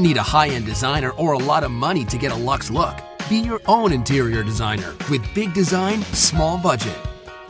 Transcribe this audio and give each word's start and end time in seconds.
Don't 0.00 0.08
need 0.08 0.16
a 0.16 0.22
high 0.22 0.48
end 0.48 0.64
designer 0.64 1.10
or 1.10 1.34
a 1.34 1.38
lot 1.38 1.62
of 1.62 1.70
money 1.70 2.06
to 2.06 2.16
get 2.16 2.32
a 2.32 2.34
luxe 2.34 2.70
look. 2.70 2.98
Be 3.28 3.36
your 3.36 3.60
own 3.66 3.92
interior 3.92 4.42
designer 4.42 4.94
with 5.10 5.22
big 5.34 5.52
design, 5.52 6.00
small 6.14 6.56
budget. 6.56 6.96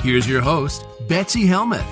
Here's 0.01 0.29
your 0.29 0.41
host, 0.41 0.85
Betsy 1.07 1.47
Helmuth. 1.47 1.87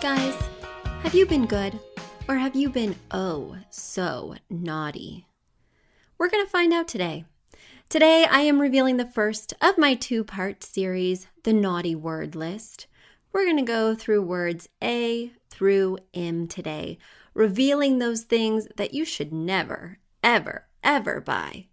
Guys, 0.00 0.36
have 1.02 1.14
you 1.14 1.26
been 1.26 1.46
good? 1.46 1.80
Or 2.28 2.36
have 2.36 2.54
you 2.54 2.68
been 2.68 2.94
oh 3.10 3.56
so 3.70 4.36
naughty? 4.48 5.26
We're 6.16 6.30
going 6.30 6.44
to 6.44 6.50
find 6.50 6.72
out 6.72 6.86
today. 6.86 7.24
Today, 7.88 8.24
I 8.30 8.42
am 8.42 8.60
revealing 8.60 8.98
the 8.98 9.10
first 9.10 9.52
of 9.60 9.78
my 9.78 9.94
two 9.94 10.22
part 10.22 10.62
series, 10.62 11.26
The 11.42 11.52
Naughty 11.52 11.96
Word 11.96 12.36
List. 12.36 12.86
We're 13.34 13.46
going 13.46 13.56
to 13.56 13.62
go 13.62 13.96
through 13.96 14.22
words 14.22 14.68
A 14.82 15.32
through 15.50 15.98
M 16.14 16.46
today, 16.46 16.98
revealing 17.34 17.98
those 17.98 18.22
things 18.22 18.68
that 18.76 18.94
you 18.94 19.04
should 19.04 19.32
never, 19.32 19.98
ever, 20.22 20.68
ever 20.84 21.20
buy. 21.20 21.66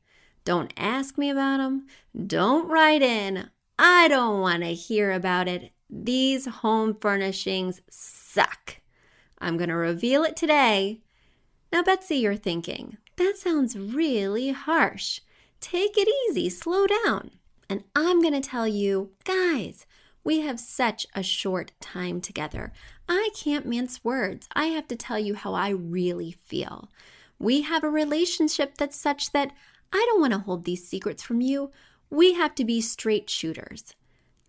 Don't 0.43 0.73
ask 0.75 1.19
me 1.19 1.29
about 1.29 1.57
them. 1.57 1.85
Don't 2.25 2.67
write 2.67 3.03
in. 3.03 3.51
I 3.77 4.07
don't 4.07 4.41
want 4.41 4.63
to 4.63 4.73
hear 4.73 5.11
about 5.11 5.47
it. 5.47 5.71
These 5.87 6.47
home 6.47 6.97
furnishings 6.99 7.81
suck. 7.91 8.77
I'm 9.37 9.57
going 9.57 9.69
to 9.69 9.75
reveal 9.75 10.23
it 10.23 10.35
today. 10.35 11.01
Now, 11.71 11.83
Betsy, 11.83 12.15
you're 12.15 12.35
thinking, 12.35 12.97
that 13.17 13.37
sounds 13.37 13.77
really 13.77 14.49
harsh. 14.49 15.21
Take 15.59 15.95
it 15.95 16.09
easy, 16.27 16.49
slow 16.49 16.87
down. 16.87 17.29
And 17.69 17.83
I'm 17.95 18.19
going 18.19 18.33
to 18.33 18.41
tell 18.41 18.67
you, 18.67 19.11
guys, 19.25 19.85
we 20.23 20.41
have 20.41 20.59
such 20.59 21.05
a 21.15 21.23
short 21.23 21.71
time 21.79 22.21
together. 22.21 22.71
I 23.07 23.29
can't 23.35 23.65
mince 23.65 24.03
words. 24.03 24.47
I 24.53 24.65
have 24.67 24.87
to 24.89 24.95
tell 24.95 25.19
you 25.19 25.35
how 25.35 25.53
I 25.53 25.69
really 25.69 26.31
feel. 26.45 26.89
We 27.39 27.61
have 27.61 27.83
a 27.83 27.89
relationship 27.89 28.77
that's 28.77 28.95
such 28.95 29.31
that 29.31 29.51
I 29.91 30.05
don't 30.09 30.21
want 30.21 30.33
to 30.33 30.39
hold 30.39 30.63
these 30.63 30.87
secrets 30.87 31.23
from 31.23 31.41
you. 31.41 31.71
We 32.09 32.33
have 32.33 32.55
to 32.55 32.65
be 32.65 32.81
straight 32.81 33.29
shooters. 33.29 33.95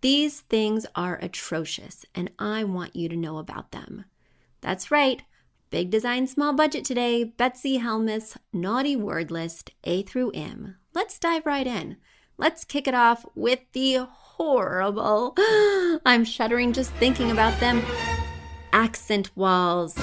These 0.01 0.41
things 0.41 0.85
are 0.95 1.17
atrocious, 1.21 2.05
and 2.13 2.29
I 2.37 2.65
want 2.65 2.95
you 2.95 3.09
to 3.09 3.15
know 3.15 3.37
about 3.37 3.71
them. 3.71 4.05
That's 4.61 4.91
right. 4.91 5.21
Big 5.69 5.89
design, 5.89 6.27
small 6.27 6.53
budget 6.53 6.85
today. 6.85 7.23
Betsy 7.23 7.79
Helmuth's 7.79 8.37
naughty 8.51 8.95
word 8.95 9.31
list, 9.31 9.71
A 9.85 10.03
through 10.03 10.31
M. 10.31 10.75
Let's 10.93 11.17
dive 11.17 11.45
right 11.45 11.65
in. 11.65 11.97
Let's 12.37 12.63
kick 12.63 12.87
it 12.87 12.93
off 12.93 13.25
with 13.33 13.59
the 13.73 14.07
horrible. 14.43 15.33
I'm 16.05 16.25
shuddering 16.25 16.73
just 16.73 16.91
thinking 16.95 17.31
about 17.31 17.57
them. 17.61 17.81
Accent 18.73 19.31
walls. 19.37 19.97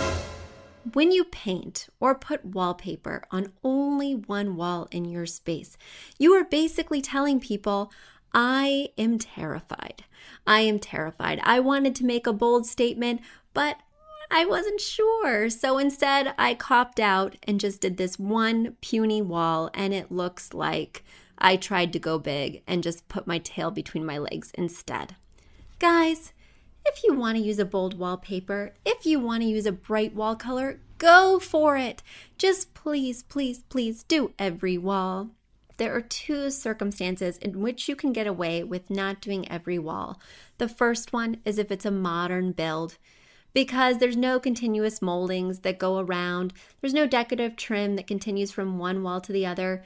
When 0.94 1.12
you 1.12 1.24
paint 1.24 1.90
or 2.00 2.14
put 2.14 2.42
wallpaper 2.42 3.22
on 3.30 3.52
only 3.62 4.14
one 4.14 4.56
wall 4.56 4.88
in 4.90 5.04
your 5.04 5.26
space, 5.26 5.76
you 6.18 6.32
are 6.32 6.44
basically 6.44 7.02
telling 7.02 7.38
people, 7.38 7.92
I 8.32 8.88
am 8.96 9.18
terrified. 9.18 10.04
I 10.46 10.60
am 10.60 10.78
terrified. 10.78 11.40
I 11.42 11.60
wanted 11.60 11.94
to 11.96 12.06
make 12.06 12.26
a 12.26 12.32
bold 12.32 12.66
statement, 12.66 13.20
but 13.52 13.76
I 14.30 14.46
wasn't 14.46 14.80
sure. 14.80 15.50
So 15.50 15.76
instead, 15.76 16.32
I 16.38 16.54
copped 16.54 16.98
out 16.98 17.36
and 17.42 17.60
just 17.60 17.82
did 17.82 17.98
this 17.98 18.18
one 18.18 18.78
puny 18.80 19.20
wall, 19.20 19.68
and 19.74 19.92
it 19.92 20.10
looks 20.10 20.54
like 20.54 21.04
I 21.40 21.56
tried 21.56 21.92
to 21.92 21.98
go 21.98 22.18
big 22.18 22.62
and 22.66 22.82
just 22.82 23.08
put 23.08 23.26
my 23.26 23.38
tail 23.38 23.70
between 23.70 24.04
my 24.04 24.18
legs 24.18 24.50
instead. 24.54 25.16
Guys, 25.78 26.32
if 26.84 27.02
you 27.04 27.14
want 27.14 27.38
to 27.38 27.42
use 27.42 27.58
a 27.58 27.64
bold 27.64 27.98
wallpaper, 27.98 28.74
if 28.84 29.06
you 29.06 29.18
want 29.18 29.42
to 29.42 29.48
use 29.48 29.66
a 29.66 29.72
bright 29.72 30.14
wall 30.14 30.36
color, 30.36 30.80
go 30.98 31.38
for 31.38 31.76
it. 31.76 32.02
Just 32.36 32.74
please, 32.74 33.22
please, 33.22 33.62
please 33.68 34.02
do 34.02 34.32
every 34.38 34.76
wall. 34.76 35.30
There 35.78 35.94
are 35.94 36.02
two 36.02 36.50
circumstances 36.50 37.38
in 37.38 37.60
which 37.60 37.88
you 37.88 37.96
can 37.96 38.12
get 38.12 38.26
away 38.26 38.62
with 38.62 38.90
not 38.90 39.22
doing 39.22 39.50
every 39.50 39.78
wall. 39.78 40.20
The 40.58 40.68
first 40.68 41.12
one 41.12 41.38
is 41.44 41.58
if 41.58 41.70
it's 41.70 41.86
a 41.86 41.90
modern 41.90 42.52
build 42.52 42.98
because 43.54 43.98
there's 43.98 44.16
no 44.16 44.38
continuous 44.38 45.00
moldings 45.00 45.60
that 45.60 45.78
go 45.78 45.98
around. 45.98 46.52
There's 46.80 46.94
no 46.94 47.06
decorative 47.06 47.56
trim 47.56 47.96
that 47.96 48.06
continues 48.06 48.50
from 48.50 48.78
one 48.78 49.02
wall 49.02 49.20
to 49.22 49.32
the 49.32 49.46
other. 49.46 49.82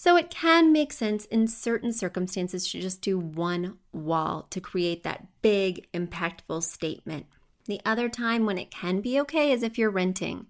So 0.00 0.14
it 0.14 0.30
can 0.30 0.70
make 0.70 0.92
sense 0.92 1.24
in 1.24 1.48
certain 1.48 1.92
circumstances 1.92 2.70
to 2.70 2.80
just 2.80 3.02
do 3.02 3.18
one 3.18 3.78
wall 3.92 4.46
to 4.50 4.60
create 4.60 5.02
that 5.02 5.26
big, 5.42 5.88
impactful 5.92 6.62
statement. 6.62 7.26
The 7.66 7.80
other 7.84 8.08
time 8.08 8.46
when 8.46 8.58
it 8.58 8.70
can 8.70 9.00
be 9.00 9.18
okay 9.18 9.50
is 9.50 9.64
if 9.64 9.76
you're 9.76 9.90
renting. 9.90 10.46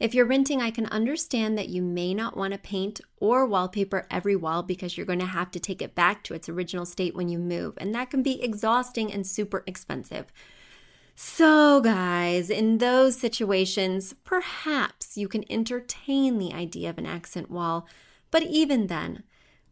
If 0.00 0.12
you're 0.12 0.26
renting, 0.26 0.60
I 0.60 0.72
can 0.72 0.86
understand 0.86 1.56
that 1.56 1.68
you 1.68 1.82
may 1.82 2.14
not 2.14 2.36
want 2.36 2.52
to 2.52 2.58
paint 2.58 3.00
or 3.18 3.46
wallpaper 3.46 4.08
every 4.10 4.34
wall 4.34 4.64
because 4.64 4.96
you're 4.96 5.06
going 5.06 5.20
to 5.20 5.24
have 5.24 5.52
to 5.52 5.60
take 5.60 5.80
it 5.80 5.94
back 5.94 6.24
to 6.24 6.34
its 6.34 6.48
original 6.48 6.84
state 6.84 7.14
when 7.14 7.28
you 7.28 7.38
move, 7.38 7.74
and 7.76 7.94
that 7.94 8.10
can 8.10 8.24
be 8.24 8.42
exhausting 8.42 9.12
and 9.12 9.24
super 9.24 9.62
expensive. 9.68 10.32
So, 11.14 11.80
guys, 11.80 12.50
in 12.50 12.78
those 12.78 13.16
situations, 13.16 14.16
perhaps 14.24 15.16
you 15.16 15.28
can 15.28 15.44
entertain 15.48 16.38
the 16.38 16.52
idea 16.52 16.90
of 16.90 16.98
an 16.98 17.06
accent 17.06 17.52
wall 17.52 17.86
but 18.30 18.42
even 18.42 18.86
then, 18.86 19.24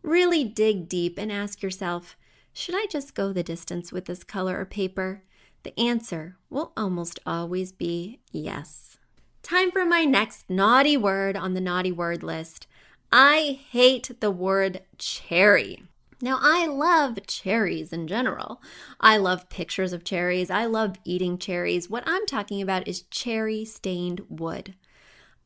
really 0.02 0.44
dig 0.44 0.88
deep 0.88 1.18
and 1.18 1.30
ask 1.30 1.62
yourself 1.62 2.16
should 2.52 2.74
I 2.74 2.86
just 2.90 3.14
go 3.14 3.32
the 3.32 3.44
distance 3.44 3.92
with 3.92 4.06
this 4.06 4.24
color 4.24 4.58
or 4.58 4.64
paper? 4.64 5.22
The 5.62 5.78
answer 5.78 6.36
will 6.50 6.72
almost 6.76 7.20
always 7.24 7.70
be 7.70 8.18
yes. 8.32 8.98
Time 9.42 9.70
for 9.70 9.84
my 9.84 10.04
next 10.04 10.50
naughty 10.50 10.96
word 10.96 11.36
on 11.36 11.54
the 11.54 11.60
naughty 11.60 11.92
word 11.92 12.22
list. 12.22 12.66
I 13.12 13.60
hate 13.70 14.20
the 14.20 14.30
word 14.30 14.82
cherry. 14.98 15.84
Now, 16.20 16.38
I 16.42 16.66
love 16.66 17.26
cherries 17.26 17.92
in 17.92 18.08
general. 18.08 18.60
I 19.00 19.18
love 19.18 19.48
pictures 19.48 19.92
of 19.92 20.02
cherries. 20.02 20.50
I 20.50 20.66
love 20.66 20.96
eating 21.04 21.38
cherries. 21.38 21.88
What 21.88 22.02
I'm 22.06 22.26
talking 22.26 22.60
about 22.60 22.88
is 22.88 23.02
cherry 23.02 23.64
stained 23.64 24.22
wood. 24.28 24.74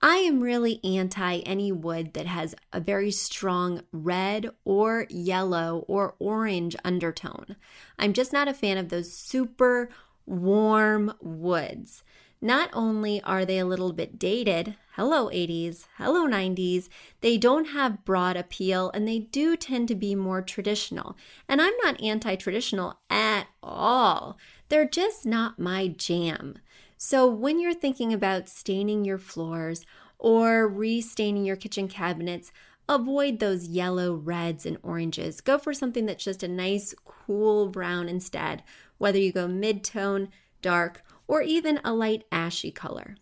I 0.04 0.16
am 0.16 0.42
really 0.42 0.80
anti 0.82 1.38
any 1.38 1.70
wood 1.70 2.14
that 2.14 2.26
has 2.26 2.56
a 2.72 2.80
very 2.80 3.12
strong 3.12 3.82
red 3.92 4.50
or 4.64 5.06
yellow 5.08 5.84
or 5.86 6.16
orange 6.18 6.74
undertone. 6.84 7.54
I'm 8.00 8.12
just 8.12 8.32
not 8.32 8.48
a 8.48 8.54
fan 8.54 8.78
of 8.78 8.88
those 8.88 9.12
super 9.12 9.90
warm 10.26 11.14
woods. 11.20 12.02
Not 12.40 12.70
only 12.72 13.22
are 13.22 13.44
they 13.44 13.60
a 13.60 13.64
little 13.64 13.92
bit 13.92 14.18
dated, 14.18 14.74
hello 14.96 15.28
80s, 15.28 15.86
hello 15.98 16.26
90s, 16.26 16.88
they 17.20 17.38
don't 17.38 17.66
have 17.66 18.04
broad 18.04 18.36
appeal 18.36 18.90
and 18.92 19.06
they 19.06 19.20
do 19.20 19.56
tend 19.56 19.86
to 19.86 19.94
be 19.94 20.16
more 20.16 20.42
traditional. 20.42 21.16
And 21.48 21.62
I'm 21.62 21.74
not 21.84 22.02
anti 22.02 22.34
traditional 22.34 22.98
at 23.08 23.46
all, 23.62 24.36
they're 24.68 24.88
just 24.88 25.24
not 25.24 25.60
my 25.60 25.86
jam. 25.86 26.58
So, 27.04 27.26
when 27.26 27.58
you're 27.58 27.74
thinking 27.74 28.12
about 28.12 28.48
staining 28.48 29.04
your 29.04 29.18
floors 29.18 29.84
or 30.20 30.68
restaining 30.68 31.44
your 31.44 31.56
kitchen 31.56 31.88
cabinets, 31.88 32.52
avoid 32.88 33.40
those 33.40 33.66
yellow, 33.66 34.14
reds, 34.14 34.64
and 34.64 34.78
oranges. 34.84 35.40
Go 35.40 35.58
for 35.58 35.74
something 35.74 36.06
that's 36.06 36.22
just 36.22 36.44
a 36.44 36.48
nice, 36.48 36.94
cool 37.04 37.66
brown 37.66 38.08
instead, 38.08 38.62
whether 38.98 39.18
you 39.18 39.32
go 39.32 39.48
mid 39.48 39.82
tone, 39.82 40.28
dark, 40.62 41.02
or 41.26 41.42
even 41.42 41.80
a 41.82 41.92
light 41.92 42.22
ashy 42.30 42.70
color. 42.70 43.16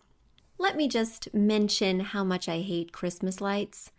Let 0.59 0.77
me 0.77 0.87
just 0.87 1.33
mention 1.33 2.01
how 2.01 2.23
much 2.23 2.47
I 2.47 2.59
hate 2.59 2.91
Christmas 2.91 3.41
lights. 3.41 3.91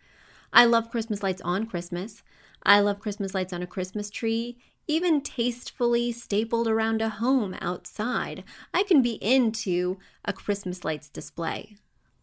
I 0.53 0.63
love 0.63 0.91
Christmas 0.91 1.21
lights 1.21 1.41
on 1.41 1.65
Christmas. 1.65 2.23
I 2.63 2.79
love 2.79 3.01
Christmas 3.01 3.33
lights 3.33 3.51
on 3.51 3.61
a 3.61 3.67
Christmas 3.67 4.09
tree, 4.09 4.59
even 4.87 5.21
tastefully 5.21 6.11
stapled 6.11 6.67
around 6.67 7.01
a 7.01 7.09
home 7.09 7.55
outside. 7.61 8.43
I 8.73 8.83
can 8.83 9.01
be 9.01 9.13
into 9.21 9.97
a 10.25 10.33
Christmas 10.33 10.83
lights 10.83 11.09
display. 11.09 11.75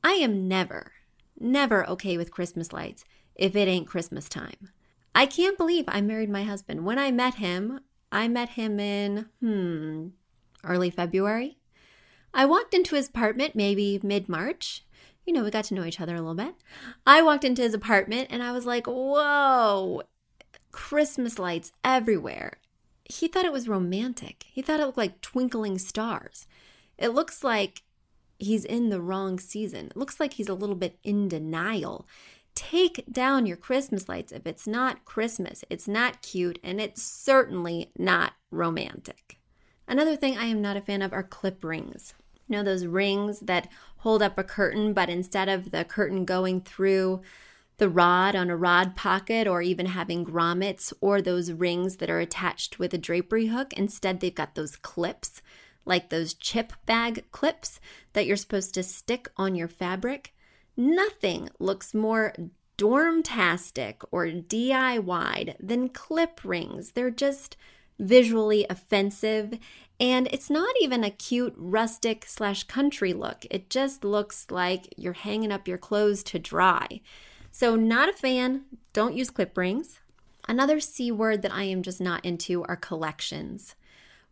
I 0.02 0.12
am 0.12 0.48
never, 0.48 0.92
never 1.38 1.88
okay 1.88 2.16
with 2.16 2.30
Christmas 2.30 2.72
lights 2.72 3.04
if 3.34 3.56
it 3.56 3.68
ain't 3.68 3.86
Christmas 3.86 4.28
time. 4.28 4.70
I 5.14 5.26
can't 5.26 5.58
believe 5.58 5.84
I 5.88 6.00
married 6.00 6.30
my 6.30 6.44
husband. 6.44 6.84
When 6.84 6.98
I 6.98 7.10
met 7.10 7.34
him, 7.34 7.80
I 8.12 8.28
met 8.28 8.50
him 8.50 8.78
in, 8.78 9.26
hmm, 9.40 10.08
early 10.64 10.90
February. 10.90 11.58
I 12.32 12.46
walked 12.46 12.74
into 12.74 12.94
his 12.94 13.08
apartment 13.08 13.54
maybe 13.54 14.00
mid 14.02 14.28
March. 14.28 14.84
You 15.26 15.32
know, 15.32 15.44
we 15.44 15.50
got 15.50 15.64
to 15.64 15.74
know 15.74 15.84
each 15.84 16.00
other 16.00 16.14
a 16.14 16.20
little 16.20 16.34
bit. 16.34 16.54
I 17.06 17.22
walked 17.22 17.44
into 17.44 17.62
his 17.62 17.74
apartment 17.74 18.28
and 18.30 18.42
I 18.42 18.52
was 18.52 18.66
like, 18.66 18.86
whoa, 18.86 20.02
Christmas 20.72 21.38
lights 21.38 21.72
everywhere. 21.84 22.58
He 23.04 23.28
thought 23.28 23.44
it 23.44 23.52
was 23.52 23.68
romantic. 23.68 24.44
He 24.50 24.62
thought 24.62 24.80
it 24.80 24.86
looked 24.86 24.98
like 24.98 25.20
twinkling 25.20 25.78
stars. 25.78 26.46
It 26.96 27.08
looks 27.08 27.42
like 27.42 27.82
he's 28.38 28.64
in 28.64 28.88
the 28.88 29.00
wrong 29.00 29.38
season. 29.38 29.86
It 29.86 29.96
looks 29.96 30.20
like 30.20 30.34
he's 30.34 30.48
a 30.48 30.54
little 30.54 30.76
bit 30.76 30.98
in 31.02 31.28
denial. 31.28 32.06
Take 32.54 33.04
down 33.10 33.46
your 33.46 33.56
Christmas 33.56 34.08
lights 34.08 34.32
if 34.32 34.46
it's 34.46 34.66
not 34.66 35.04
Christmas. 35.04 35.64
It's 35.70 35.88
not 35.88 36.22
cute 36.22 36.58
and 36.62 36.80
it's 36.80 37.02
certainly 37.02 37.90
not 37.96 38.32
romantic. 38.50 39.38
Another 39.88 40.16
thing 40.16 40.36
I 40.36 40.44
am 40.44 40.62
not 40.62 40.76
a 40.76 40.80
fan 40.80 41.02
of 41.02 41.12
are 41.12 41.22
clip 41.22 41.64
rings. 41.64 42.14
You 42.48 42.56
know, 42.56 42.62
those 42.62 42.86
rings 42.86 43.40
that 43.40 43.68
hold 43.98 44.22
up 44.22 44.38
a 44.38 44.44
curtain, 44.44 44.92
but 44.92 45.08
instead 45.08 45.48
of 45.48 45.70
the 45.70 45.84
curtain 45.84 46.24
going 46.24 46.60
through 46.60 47.22
the 47.80 47.88
rod 47.88 48.36
on 48.36 48.50
a 48.50 48.56
rod 48.56 48.94
pocket 48.94 49.48
or 49.48 49.62
even 49.62 49.86
having 49.86 50.22
grommets 50.22 50.92
or 51.00 51.22
those 51.22 51.50
rings 51.50 51.96
that 51.96 52.10
are 52.10 52.20
attached 52.20 52.78
with 52.78 52.92
a 52.92 52.98
drapery 52.98 53.46
hook, 53.46 53.72
instead 53.72 54.20
they've 54.20 54.34
got 54.34 54.54
those 54.54 54.76
clips, 54.76 55.40
like 55.86 56.10
those 56.10 56.34
chip 56.34 56.74
bag 56.84 57.24
clips 57.32 57.80
that 58.12 58.26
you're 58.26 58.36
supposed 58.36 58.74
to 58.74 58.82
stick 58.82 59.28
on 59.38 59.54
your 59.54 59.66
fabric. 59.66 60.34
Nothing 60.76 61.48
looks 61.58 61.94
more 61.94 62.34
dormtastic 62.76 64.04
or 64.10 64.26
DIY'd 64.26 65.56
than 65.58 65.88
clip 65.88 66.44
rings. 66.44 66.92
They're 66.92 67.10
just 67.10 67.56
visually 67.98 68.66
offensive. 68.68 69.58
And 69.98 70.28
it's 70.30 70.50
not 70.50 70.74
even 70.82 71.02
a 71.02 71.10
cute 71.10 71.54
rustic 71.56 72.26
slash 72.26 72.64
country 72.64 73.14
look. 73.14 73.46
It 73.50 73.70
just 73.70 74.04
looks 74.04 74.46
like 74.50 74.92
you're 74.98 75.14
hanging 75.14 75.50
up 75.50 75.66
your 75.66 75.78
clothes 75.78 76.22
to 76.24 76.38
dry. 76.38 77.00
So, 77.52 77.76
not 77.76 78.08
a 78.08 78.12
fan. 78.12 78.62
Don't 78.92 79.16
use 79.16 79.30
clip 79.30 79.56
rings. 79.56 80.00
Another 80.48 80.80
C 80.80 81.12
word 81.12 81.42
that 81.42 81.52
I 81.52 81.64
am 81.64 81.82
just 81.82 82.00
not 82.00 82.24
into 82.24 82.64
are 82.64 82.76
collections. 82.76 83.74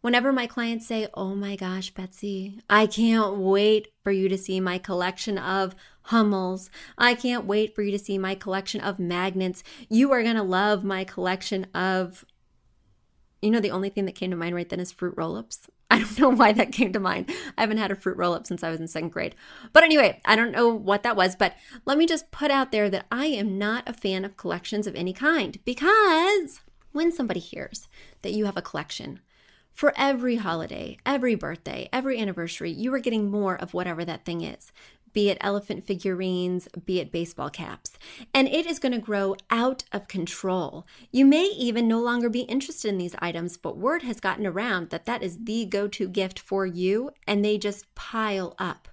Whenever 0.01 0.33
my 0.33 0.47
clients 0.47 0.87
say, 0.87 1.09
Oh 1.15 1.35
my 1.35 1.57
gosh, 1.57 1.91
Betsy, 1.91 2.61
I 2.71 2.87
can't 2.87 3.37
wait 3.37 3.89
for 4.05 4.13
you 4.13 4.29
to 4.29 4.39
see 4.39 4.61
my 4.61 4.79
collection 4.79 5.39
of 5.39 5.75
Hummels. 6.03 6.71
I 6.97 7.15
can't 7.15 7.45
wait 7.45 7.75
for 7.75 7.83
you 7.83 7.91
to 7.91 7.99
see 7.99 8.17
my 8.17 8.35
collection 8.35 8.81
of 8.81 8.99
magnets. 8.99 9.63
You 9.89 10.13
are 10.13 10.23
going 10.23 10.37
to 10.37 10.43
love 10.43 10.85
my 10.85 11.05
collection 11.05 11.67
of 11.75 12.25
you 13.43 13.51
know, 13.51 13.61
the 13.61 13.71
only 13.71 13.89
thing 13.89 14.05
that 14.07 14.15
came 14.15 14.31
to 14.31 14.37
mind 14.37 14.55
right 14.55 14.69
then 14.69 14.81
is 14.81 14.93
fruit 14.93 15.15
roll 15.17 15.37
ups. 15.37 15.69
I 15.91 16.01
don't 16.01 16.19
know 16.19 16.29
why 16.31 16.53
that 16.53 16.73
came 16.73 16.93
to 16.93 17.01
mind. 17.01 17.31
I 17.57 17.63
haven't 17.63 17.79
had 17.79 17.91
a 17.91 17.97
fruit 17.97 18.19
roll 18.19 18.35
up 18.35 18.47
since 18.47 18.63
I 18.63 18.71
was 18.71 18.79
in 18.79 18.89
second 18.89 19.09
grade. 19.09 19.35
But 19.73 19.85
anyway, 19.85 20.21
I 20.25 20.37
don't 20.37 20.53
know 20.53 20.69
what 20.69 21.03
that 21.03 21.17
was. 21.17 21.35
But 21.35 21.55
let 21.87 21.97
me 21.97 22.07
just 22.07 22.31
put 22.31 22.51
out 22.51 22.73
there 22.73 22.91
that 22.91 23.07
I 23.11 23.27
am 23.27 23.57
not 23.57 23.89
a 23.89 23.95
fan 23.95 24.25
of 24.25 24.37
collections 24.37 24.87
of 24.87 24.95
any 24.95 25.15
kind 25.15 25.59
because 25.65 26.61
when 26.93 27.11
somebody 27.11 27.41
hears 27.41 27.89
that 28.23 28.33
you 28.33 28.45
have 28.45 28.57
a 28.57 28.63
collection, 28.63 29.21
for 29.79 29.95
every 29.97 30.35
holiday, 30.35 30.99
every 31.07 31.37
birthday, 31.37 31.89
every 31.93 32.19
anniversary, 32.19 32.69
you 32.69 32.93
are 32.93 32.99
getting 32.99 33.31
more 33.31 33.55
of 33.55 33.73
whatever 33.73 34.05
that 34.05 34.25
thing 34.25 34.41
is 34.41 34.73
be 35.19 35.31
it 35.31 35.39
elephant 35.41 35.85
figurines, 35.85 36.69
be 36.87 37.01
it 37.01 37.11
baseball 37.11 37.51
caps. 37.51 37.99
And 38.33 38.47
it 38.47 38.67
is 38.67 38.79
going 38.79 38.93
to 38.93 39.01
grow 39.01 39.35
out 39.51 39.83
of 39.91 40.07
control. 40.07 40.87
You 41.11 41.27
may 41.27 41.47
even 41.47 41.89
no 41.89 41.99
longer 41.99 42.29
be 42.29 42.43
interested 42.43 42.89
in 42.89 42.99
these 42.99 43.17
items, 43.19 43.57
but 43.57 43.77
word 43.77 44.03
has 44.05 44.21
gotten 44.21 44.47
around 44.47 44.91
that 44.91 45.07
that 45.07 45.25
is 45.25 45.39
the 45.43 45.67
go 45.67 45.89
to 45.89 46.07
gift 46.07 46.39
for 46.39 46.67
you, 46.67 47.11
and 47.27 47.45
they 47.45 47.59
just 47.59 47.93
pile 47.97 48.55
up. 48.61 48.87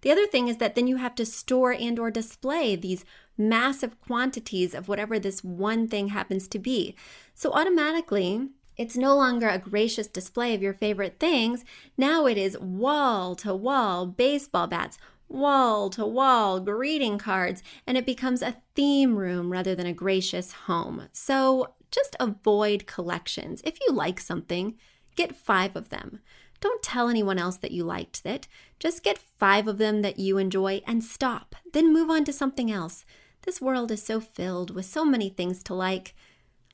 The 0.00 0.10
other 0.10 0.26
thing 0.26 0.48
is 0.48 0.56
that 0.56 0.76
then 0.76 0.86
you 0.86 0.96
have 0.96 1.14
to 1.16 1.26
store 1.26 1.72
and 1.72 1.98
or 1.98 2.10
display 2.10 2.74
these 2.74 3.04
massive 3.36 4.00
quantities 4.00 4.74
of 4.74 4.88
whatever 4.88 5.18
this 5.18 5.44
one 5.44 5.88
thing 5.88 6.08
happens 6.08 6.48
to 6.48 6.58
be. 6.58 6.96
So 7.34 7.52
automatically, 7.52 8.48
it's 8.78 8.96
no 8.96 9.14
longer 9.14 9.46
a 9.46 9.58
gracious 9.58 10.06
display 10.06 10.54
of 10.54 10.62
your 10.62 10.72
favorite 10.72 11.20
things. 11.20 11.66
Now 11.98 12.24
it 12.24 12.38
is 12.38 12.58
wall 12.58 13.34
to 13.36 13.54
wall 13.54 14.06
baseball 14.06 14.68
bats, 14.68 14.96
wall 15.30 15.88
to 15.90 16.04
wall 16.04 16.60
greeting 16.60 17.16
cards, 17.16 17.62
and 17.86 17.96
it 17.96 18.04
becomes 18.04 18.42
a 18.42 18.56
theme 18.74 19.16
room 19.16 19.50
rather 19.50 19.74
than 19.74 19.86
a 19.86 19.92
gracious 19.92 20.52
home. 20.52 21.08
So 21.12 21.74
just 21.90 22.16
avoid 22.20 22.86
collections. 22.86 23.62
If 23.64 23.78
you 23.80 23.92
like 23.92 24.20
something, 24.20 24.76
get 25.16 25.34
five 25.34 25.76
of 25.76 25.88
them. 25.88 26.20
Don't 26.60 26.82
tell 26.82 27.08
anyone 27.08 27.38
else 27.38 27.56
that 27.58 27.70
you 27.70 27.84
liked 27.84 28.26
it. 28.26 28.46
Just 28.78 29.02
get 29.02 29.18
five 29.18 29.66
of 29.66 29.78
them 29.78 30.02
that 30.02 30.18
you 30.18 30.36
enjoy 30.36 30.82
and 30.86 31.02
stop. 31.02 31.56
Then 31.72 31.92
move 31.92 32.10
on 32.10 32.24
to 32.24 32.32
something 32.32 32.70
else. 32.70 33.04
This 33.42 33.60
world 33.60 33.90
is 33.90 34.02
so 34.02 34.20
filled 34.20 34.74
with 34.74 34.84
so 34.84 35.04
many 35.04 35.30
things 35.30 35.62
to 35.64 35.74
like. 35.74 36.14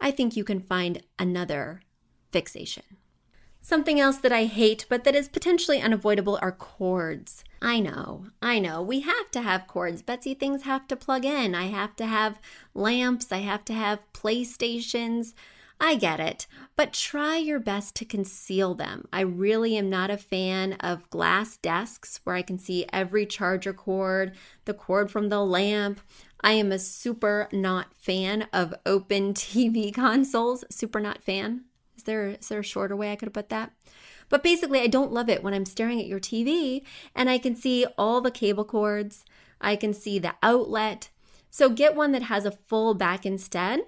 I 0.00 0.10
think 0.10 0.36
you 0.36 0.42
can 0.42 0.60
find 0.60 1.02
another 1.18 1.82
fixation. 2.32 2.82
Something 3.66 3.98
else 3.98 4.18
that 4.18 4.30
I 4.30 4.44
hate, 4.44 4.86
but 4.88 5.02
that 5.02 5.16
is 5.16 5.26
potentially 5.26 5.80
unavoidable, 5.80 6.38
are 6.40 6.52
cords. 6.52 7.42
I 7.60 7.80
know, 7.80 8.26
I 8.40 8.60
know. 8.60 8.80
We 8.80 9.00
have 9.00 9.28
to 9.32 9.42
have 9.42 9.66
cords. 9.66 10.02
Betsy, 10.02 10.34
things 10.34 10.62
have 10.62 10.86
to 10.86 10.94
plug 10.94 11.24
in. 11.24 11.52
I 11.52 11.64
have 11.66 11.96
to 11.96 12.06
have 12.06 12.38
lamps. 12.74 13.32
I 13.32 13.38
have 13.38 13.64
to 13.64 13.72
have 13.72 14.04
PlayStations. 14.12 15.34
I 15.80 15.96
get 15.96 16.20
it, 16.20 16.46
but 16.76 16.92
try 16.92 17.38
your 17.38 17.58
best 17.58 17.96
to 17.96 18.04
conceal 18.04 18.76
them. 18.76 19.08
I 19.12 19.22
really 19.22 19.76
am 19.76 19.90
not 19.90 20.12
a 20.12 20.16
fan 20.16 20.74
of 20.74 21.10
glass 21.10 21.56
desks 21.56 22.20
where 22.22 22.36
I 22.36 22.42
can 22.42 22.60
see 22.60 22.86
every 22.92 23.26
charger 23.26 23.72
cord, 23.72 24.36
the 24.64 24.74
cord 24.74 25.10
from 25.10 25.28
the 25.28 25.44
lamp. 25.44 26.00
I 26.40 26.52
am 26.52 26.70
a 26.70 26.78
super 26.78 27.48
not 27.50 27.92
fan 27.96 28.46
of 28.52 28.74
open 28.86 29.34
TV 29.34 29.92
consoles. 29.92 30.64
Super 30.70 31.00
not 31.00 31.20
fan 31.24 31.64
there 32.06 32.28
is 32.28 32.48
there 32.48 32.60
a 32.60 32.64
shorter 32.64 32.96
way 32.96 33.12
I 33.12 33.16
could 33.16 33.26
have 33.26 33.34
put 33.34 33.50
that? 33.50 33.72
But 34.28 34.42
basically, 34.42 34.80
I 34.80 34.88
don't 34.88 35.12
love 35.12 35.28
it 35.28 35.42
when 35.42 35.54
I'm 35.54 35.66
staring 35.66 36.00
at 36.00 36.06
your 36.06 36.18
TV 36.18 36.82
and 37.14 37.30
I 37.30 37.38
can 37.38 37.54
see 37.54 37.86
all 37.96 38.20
the 38.20 38.30
cable 38.30 38.64
cords, 38.64 39.24
I 39.60 39.76
can 39.76 39.92
see 39.92 40.18
the 40.18 40.34
outlet. 40.42 41.10
So 41.50 41.68
get 41.68 41.94
one 41.94 42.12
that 42.12 42.24
has 42.24 42.44
a 42.44 42.50
full 42.50 42.94
back 42.94 43.24
instead, 43.24 43.80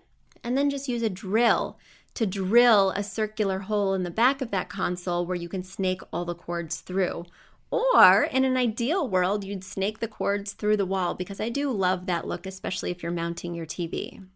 and 0.42 0.56
then 0.56 0.70
just 0.70 0.88
use 0.88 1.02
a 1.02 1.10
drill 1.10 1.78
to 2.14 2.26
drill 2.26 2.90
a 2.90 3.02
circular 3.02 3.60
hole 3.60 3.94
in 3.94 4.02
the 4.02 4.10
back 4.10 4.40
of 4.40 4.50
that 4.50 4.68
console 4.68 5.26
where 5.26 5.36
you 5.36 5.48
can 5.48 5.62
snake 5.62 6.00
all 6.12 6.24
the 6.24 6.34
cords 6.34 6.80
through. 6.80 7.24
Or 7.70 8.22
in 8.22 8.44
an 8.44 8.56
ideal 8.56 9.06
world, 9.06 9.44
you'd 9.44 9.62
snake 9.62 9.98
the 9.98 10.08
cords 10.08 10.52
through 10.52 10.78
the 10.78 10.86
wall 10.86 11.14
because 11.14 11.38
I 11.40 11.50
do 11.50 11.70
love 11.70 12.06
that 12.06 12.26
look, 12.26 12.46
especially 12.46 12.90
if 12.90 13.02
you're 13.02 13.12
mounting 13.12 13.54
your 13.54 13.66
TV. 13.66 14.26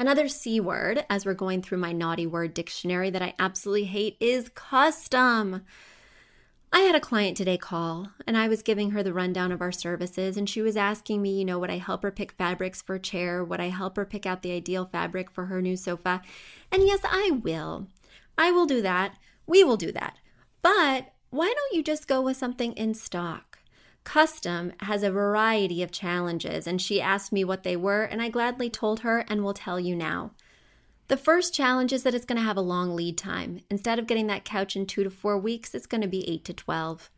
Another 0.00 0.28
C 0.28 0.60
word, 0.60 1.04
as 1.10 1.26
we're 1.26 1.34
going 1.34 1.60
through 1.60 1.78
my 1.78 1.90
naughty 1.90 2.24
word 2.24 2.54
dictionary 2.54 3.10
that 3.10 3.20
I 3.20 3.34
absolutely 3.40 3.86
hate, 3.86 4.16
is 4.20 4.48
custom. 4.50 5.62
I 6.72 6.80
had 6.80 6.94
a 6.94 7.00
client 7.00 7.36
today 7.36 7.56
call 7.56 8.08
and 8.24 8.36
I 8.36 8.46
was 8.46 8.62
giving 8.62 8.92
her 8.92 9.02
the 9.02 9.12
rundown 9.12 9.50
of 9.50 9.60
our 9.60 9.72
services 9.72 10.36
and 10.36 10.48
she 10.48 10.62
was 10.62 10.76
asking 10.76 11.20
me, 11.20 11.36
you 11.36 11.44
know, 11.44 11.58
would 11.58 11.70
I 11.70 11.78
help 11.78 12.04
her 12.04 12.12
pick 12.12 12.30
fabrics 12.32 12.80
for 12.80 12.94
a 12.94 13.00
chair? 13.00 13.42
Would 13.42 13.58
I 13.58 13.70
help 13.70 13.96
her 13.96 14.04
pick 14.04 14.24
out 14.24 14.42
the 14.42 14.52
ideal 14.52 14.84
fabric 14.84 15.32
for 15.32 15.46
her 15.46 15.60
new 15.60 15.76
sofa? 15.76 16.22
And 16.70 16.86
yes, 16.86 17.00
I 17.02 17.32
will. 17.42 17.88
I 18.36 18.52
will 18.52 18.66
do 18.66 18.80
that. 18.82 19.16
We 19.46 19.64
will 19.64 19.78
do 19.78 19.90
that. 19.92 20.18
But 20.62 21.12
why 21.30 21.46
don't 21.46 21.76
you 21.76 21.82
just 21.82 22.06
go 22.06 22.20
with 22.20 22.36
something 22.36 22.72
in 22.74 22.94
stock? 22.94 23.47
Custom 24.08 24.72
has 24.80 25.02
a 25.02 25.10
variety 25.10 25.82
of 25.82 25.92
challenges, 25.92 26.66
and 26.66 26.80
she 26.80 26.98
asked 26.98 27.30
me 27.30 27.44
what 27.44 27.62
they 27.62 27.76
were, 27.76 28.04
and 28.04 28.22
I 28.22 28.30
gladly 28.30 28.70
told 28.70 29.00
her 29.00 29.18
and 29.28 29.44
will 29.44 29.52
tell 29.52 29.78
you 29.78 29.94
now. 29.94 30.30
The 31.08 31.18
first 31.18 31.52
challenge 31.52 31.92
is 31.92 32.04
that 32.04 32.14
it's 32.14 32.24
going 32.24 32.38
to 32.38 32.42
have 32.42 32.56
a 32.56 32.62
long 32.62 32.96
lead 32.96 33.18
time. 33.18 33.60
Instead 33.68 33.98
of 33.98 34.06
getting 34.06 34.26
that 34.28 34.46
couch 34.46 34.76
in 34.76 34.86
two 34.86 35.04
to 35.04 35.10
four 35.10 35.36
weeks, 35.36 35.74
it's 35.74 35.86
going 35.86 36.00
to 36.00 36.08
be 36.08 36.26
eight 36.26 36.42
to 36.46 36.54
12. 36.54 37.10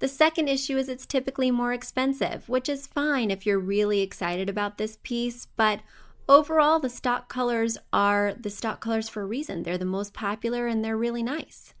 The 0.00 0.08
second 0.08 0.48
issue 0.48 0.76
is 0.76 0.88
it's 0.88 1.06
typically 1.06 1.52
more 1.52 1.72
expensive, 1.72 2.48
which 2.48 2.68
is 2.68 2.88
fine 2.88 3.30
if 3.30 3.46
you're 3.46 3.60
really 3.60 4.00
excited 4.00 4.50
about 4.50 4.76
this 4.76 4.98
piece, 5.04 5.46
but 5.56 5.82
overall, 6.28 6.80
the 6.80 6.90
stock 6.90 7.28
colors 7.28 7.78
are 7.92 8.34
the 8.34 8.50
stock 8.50 8.80
colors 8.80 9.08
for 9.08 9.22
a 9.22 9.26
reason. 9.26 9.62
They're 9.62 9.78
the 9.78 9.84
most 9.84 10.12
popular 10.12 10.66
and 10.66 10.84
they're 10.84 10.96
really 10.96 11.22
nice. 11.22 11.73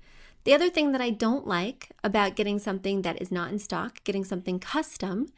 The 0.44 0.52
other 0.54 0.68
thing 0.68 0.92
that 0.92 1.00
I 1.00 1.10
don't 1.10 1.46
like 1.46 1.88
about 2.04 2.36
getting 2.36 2.58
something 2.58 3.02
that 3.02 3.20
is 3.20 3.32
not 3.32 3.50
in 3.50 3.58
stock, 3.58 4.04
getting 4.04 4.24
something 4.24 4.58
custom, 4.58 5.28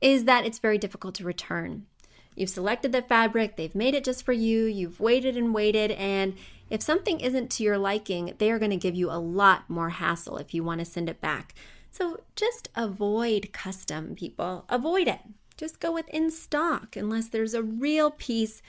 is 0.00 0.24
that 0.24 0.44
it's 0.44 0.58
very 0.58 0.76
difficult 0.76 1.14
to 1.16 1.24
return. 1.24 1.86
You've 2.34 2.50
selected 2.50 2.90
the 2.90 3.02
fabric, 3.02 3.56
they've 3.56 3.74
made 3.74 3.94
it 3.94 4.04
just 4.04 4.24
for 4.24 4.32
you, 4.32 4.64
you've 4.64 4.98
waited 4.98 5.36
and 5.36 5.54
waited, 5.54 5.92
and 5.92 6.34
if 6.68 6.82
something 6.82 7.20
isn't 7.20 7.50
to 7.52 7.62
your 7.62 7.78
liking, 7.78 8.34
they 8.38 8.50
are 8.50 8.58
going 8.58 8.70
to 8.70 8.76
give 8.76 8.94
you 8.94 9.10
a 9.10 9.18
lot 9.18 9.68
more 9.68 9.90
hassle 9.90 10.38
if 10.38 10.52
you 10.54 10.64
want 10.64 10.80
to 10.80 10.84
send 10.84 11.08
it 11.08 11.20
back. 11.20 11.54
So 11.90 12.20
just 12.34 12.68
avoid 12.74 13.52
custom, 13.52 14.14
people. 14.14 14.64
Avoid 14.68 15.08
it. 15.08 15.20
Just 15.56 15.80
go 15.80 15.92
with 15.92 16.08
in 16.08 16.30
stock 16.30 16.96
unless 16.96 17.28
there's 17.28 17.54
a 17.54 17.62
real 17.62 18.10
piece 18.10 18.62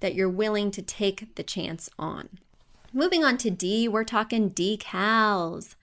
that 0.00 0.14
you're 0.14 0.28
willing 0.28 0.70
to 0.72 0.82
take 0.82 1.34
the 1.36 1.44
chance 1.44 1.88
on. 1.98 2.28
Moving 2.96 3.24
on 3.24 3.38
to 3.38 3.50
D, 3.50 3.88
we're 3.88 4.04
talking 4.04 4.50
decals. 4.50 5.74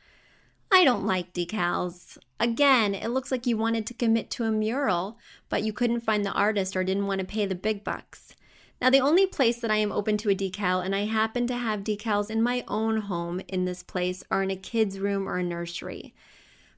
I 0.72 0.86
don't 0.86 1.06
like 1.06 1.34
decals. 1.34 2.18
Again, 2.40 2.96
it 2.96 3.10
looks 3.10 3.32
like 3.32 3.46
you 3.46 3.58
wanted 3.58 3.86
to 3.88 3.94
commit 3.94 4.30
to 4.32 4.46
a 4.46 4.52
mural, 4.52 5.18
but 5.50 5.62
you 5.62 5.74
couldn't 5.74 6.06
find 6.06 6.26
the 6.26 6.32
artist 6.32 6.74
or 6.74 6.86
didn't 6.86 7.08
want 7.08 7.20
to 7.20 7.28
pay 7.28 7.46
the 7.46 7.54
big 7.54 7.84
bucks. 7.84 8.34
Now, 8.82 8.90
the 8.90 9.02
only 9.02 9.28
place 9.28 9.60
that 9.60 9.70
I 9.70 9.76
am 9.76 9.92
open 9.92 10.16
to 10.20 10.30
a 10.30 10.36
decal, 10.36 10.84
and 10.84 10.96
I 10.96 11.04
happen 11.04 11.48
to 11.48 11.56
have 11.56 11.82
decals 11.84 12.30
in 12.30 12.42
my 12.42 12.64
own 12.70 13.02
home 13.02 13.42
in 13.50 13.66
this 13.66 13.84
place, 13.84 14.24
are 14.32 14.42
in 14.42 14.50
a 14.50 14.56
kid's 14.56 14.98
room 14.98 15.28
or 15.28 15.38
a 15.38 15.44
nursery 15.44 16.14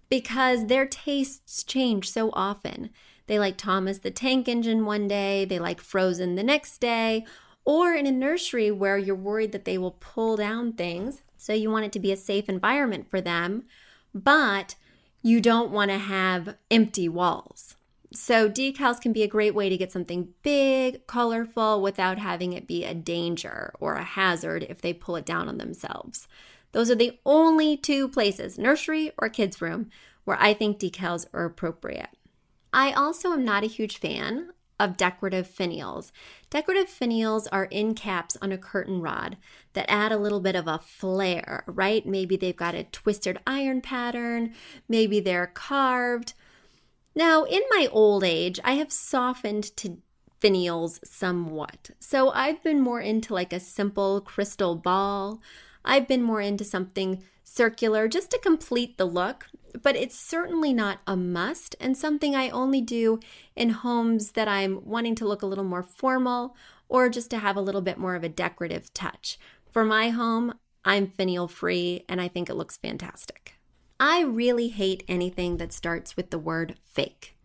because 0.10 0.68
their 0.68 0.86
tastes 0.86 1.64
change 1.64 2.08
so 2.10 2.30
often. 2.34 2.90
They 3.26 3.40
like 3.40 3.58
Thomas 3.58 4.00
the 4.00 4.12
Tank 4.12 4.48
Engine 4.48 4.86
one 4.86 5.08
day, 5.08 5.44
they 5.46 5.58
like 5.58 5.82
Frozen 5.82 6.36
the 6.36 6.44
next 6.44 6.78
day, 6.80 7.26
or 7.66 7.94
in 7.94 8.06
a 8.06 8.12
nursery 8.12 8.72
where 8.72 8.98
you're 8.98 9.16
worried 9.16 9.52
that 9.52 9.66
they 9.66 9.78
will 9.78 9.98
pull 10.00 10.38
down 10.38 10.74
things. 10.74 11.22
So 11.38 11.54
you 11.54 11.70
want 11.70 11.86
it 11.86 11.92
to 11.94 12.00
be 12.00 12.12
a 12.12 12.18
safe 12.18 12.50
environment 12.50 13.10
for 13.10 13.22
them, 13.22 13.64
but 14.14 14.76
you 15.22 15.40
don't 15.42 15.72
want 15.72 15.92
to 15.92 15.98
have 15.98 16.56
empty 16.70 17.08
walls. 17.08 17.76
So 18.14 18.48
decals 18.48 19.02
can 19.02 19.12
be 19.12 19.24
a 19.24 19.28
great 19.28 19.56
way 19.56 19.70
to 19.70 19.78
get 19.78 19.92
something 19.92 20.30
big, 20.44 21.08
colorful, 21.08 21.82
without 21.82 22.20
having 22.20 22.54
it 22.54 22.68
be 22.68 22.86
a 22.86 22.94
danger 22.94 23.74
or 23.80 23.96
a 23.96 24.04
hazard 24.04 24.68
if 24.70 24.82
they 24.82 24.94
pull 24.94 25.16
it 25.16 25.26
down 25.26 25.48
on 25.50 25.58
themselves. 25.58 26.28
Those 26.74 26.92
are 26.92 26.96
the 26.96 27.20
only 27.26 27.76
two 27.76 28.08
places, 28.08 28.58
nursery 28.58 29.12
or 29.18 29.30
kids' 29.30 29.62
room, 29.62 29.90
where 30.26 30.38
I 30.40 30.54
think 30.54 30.80
decals 30.80 31.26
are 31.34 31.46
appropriate. 31.46 32.10
I 32.72 32.92
also 32.94 33.32
am 33.32 33.44
not 33.44 33.64
a 33.64 33.68
huge 33.68 33.98
fan 33.98 34.50
of 34.80 34.98
decorative 34.98 35.48
finials. 35.48 36.12
Decorative 36.50 36.88
finials 36.88 37.48
are 37.52 37.68
end 37.72 37.96
caps 37.96 38.38
on 38.42 38.52
a 38.52 38.58
curtain 38.58 39.02
rod 39.02 39.38
that 39.74 39.90
add 39.90 40.12
a 40.12 40.18
little 40.18 40.40
bit 40.40 40.56
of 40.56 40.68
a 40.68 40.80
flair, 40.80 41.64
right? 41.68 42.06
Maybe 42.06 42.36
they've 42.36 42.56
got 42.56 42.76
a 42.76 42.84
twisted 42.86 43.40
iron 43.46 43.82
pattern, 43.82 44.54
maybe 44.88 45.20
they're 45.20 45.48
carved. 45.48 46.34
Now, 47.16 47.44
in 47.44 47.62
my 47.70 47.88
old 47.92 48.24
age, 48.24 48.60
I 48.64 48.74
have 48.74 48.92
softened 48.92 49.76
to 49.78 49.98
finials 50.42 51.00
somewhat. 51.06 51.92
So 52.00 52.32
I've 52.32 52.62
been 52.64 52.82
more 52.82 53.00
into 53.00 53.34
like 53.34 53.54
a 53.54 53.60
simple 53.60 54.20
crystal 54.20 54.76
ball. 54.76 55.42
I've 55.86 56.08
been 56.08 56.24
more 56.24 56.42
into 56.42 56.64
something 56.64 57.24
circular 57.44 58.08
just 58.08 58.32
to 58.32 58.40
complete 58.40 58.98
the 58.98 59.06
look, 59.06 59.48
but 59.82 59.96
it's 59.96 60.18
certainly 60.18 60.74
not 60.74 61.00
a 61.08 61.16
must 61.16 61.76
and 61.80 61.98
something 61.98 62.36
I 62.36 62.50
only 62.50 62.82
do 62.82 63.20
in 63.56 63.70
homes 63.70 64.32
that 64.32 64.48
I'm 64.48 64.82
wanting 64.86 65.16
to 65.16 65.28
look 65.28 65.42
a 65.42 65.48
little 65.48 65.64
more 65.64 65.84
formal 65.84 66.56
or 66.88 67.10
just 67.10 67.30
to 67.32 67.40
have 67.40 67.56
a 67.56 67.62
little 67.62 67.82
bit 67.82 67.98
more 67.98 68.16
of 68.16 68.24
a 68.24 68.30
decorative 68.30 68.94
touch. 68.94 69.40
For 69.72 69.84
my 69.84 70.10
home, 70.10 70.54
I'm 70.86 71.08
finial 71.08 71.48
free 71.48 72.04
and 72.08 72.22
I 72.22 72.28
think 72.28 72.50
it 72.50 72.56
looks 72.56 72.78
fantastic. 72.78 73.56
I 74.00 74.22
really 74.22 74.68
hate 74.68 75.04
anything 75.08 75.58
that 75.58 75.72
starts 75.72 76.18
with 76.18 76.30
the 76.30 76.40
word 76.40 76.76
fake. 76.86 77.36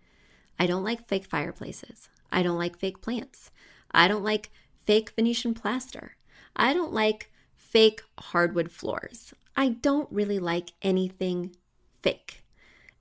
I 0.59 0.67
don't 0.67 0.85
like 0.85 1.07
fake 1.07 1.25
fireplaces. 1.25 2.09
I 2.33 2.43
don't 2.43 2.59
like 2.59 2.79
fake 2.79 3.01
plants. 3.01 3.51
I 3.93 4.09
don't 4.09 4.25
like 4.25 4.51
fake 4.85 5.11
Venetian 5.15 5.55
plaster. 5.55 6.17
I 6.57 6.75
don't 6.75 6.93
like 6.93 7.31
fake 7.57 8.03
hardwood 8.19 8.71
floors. 8.71 9.33
I 9.57 9.69
don't 9.69 10.11
really 10.11 10.39
like 10.39 10.73
anything 10.83 11.55
fake. 12.03 12.43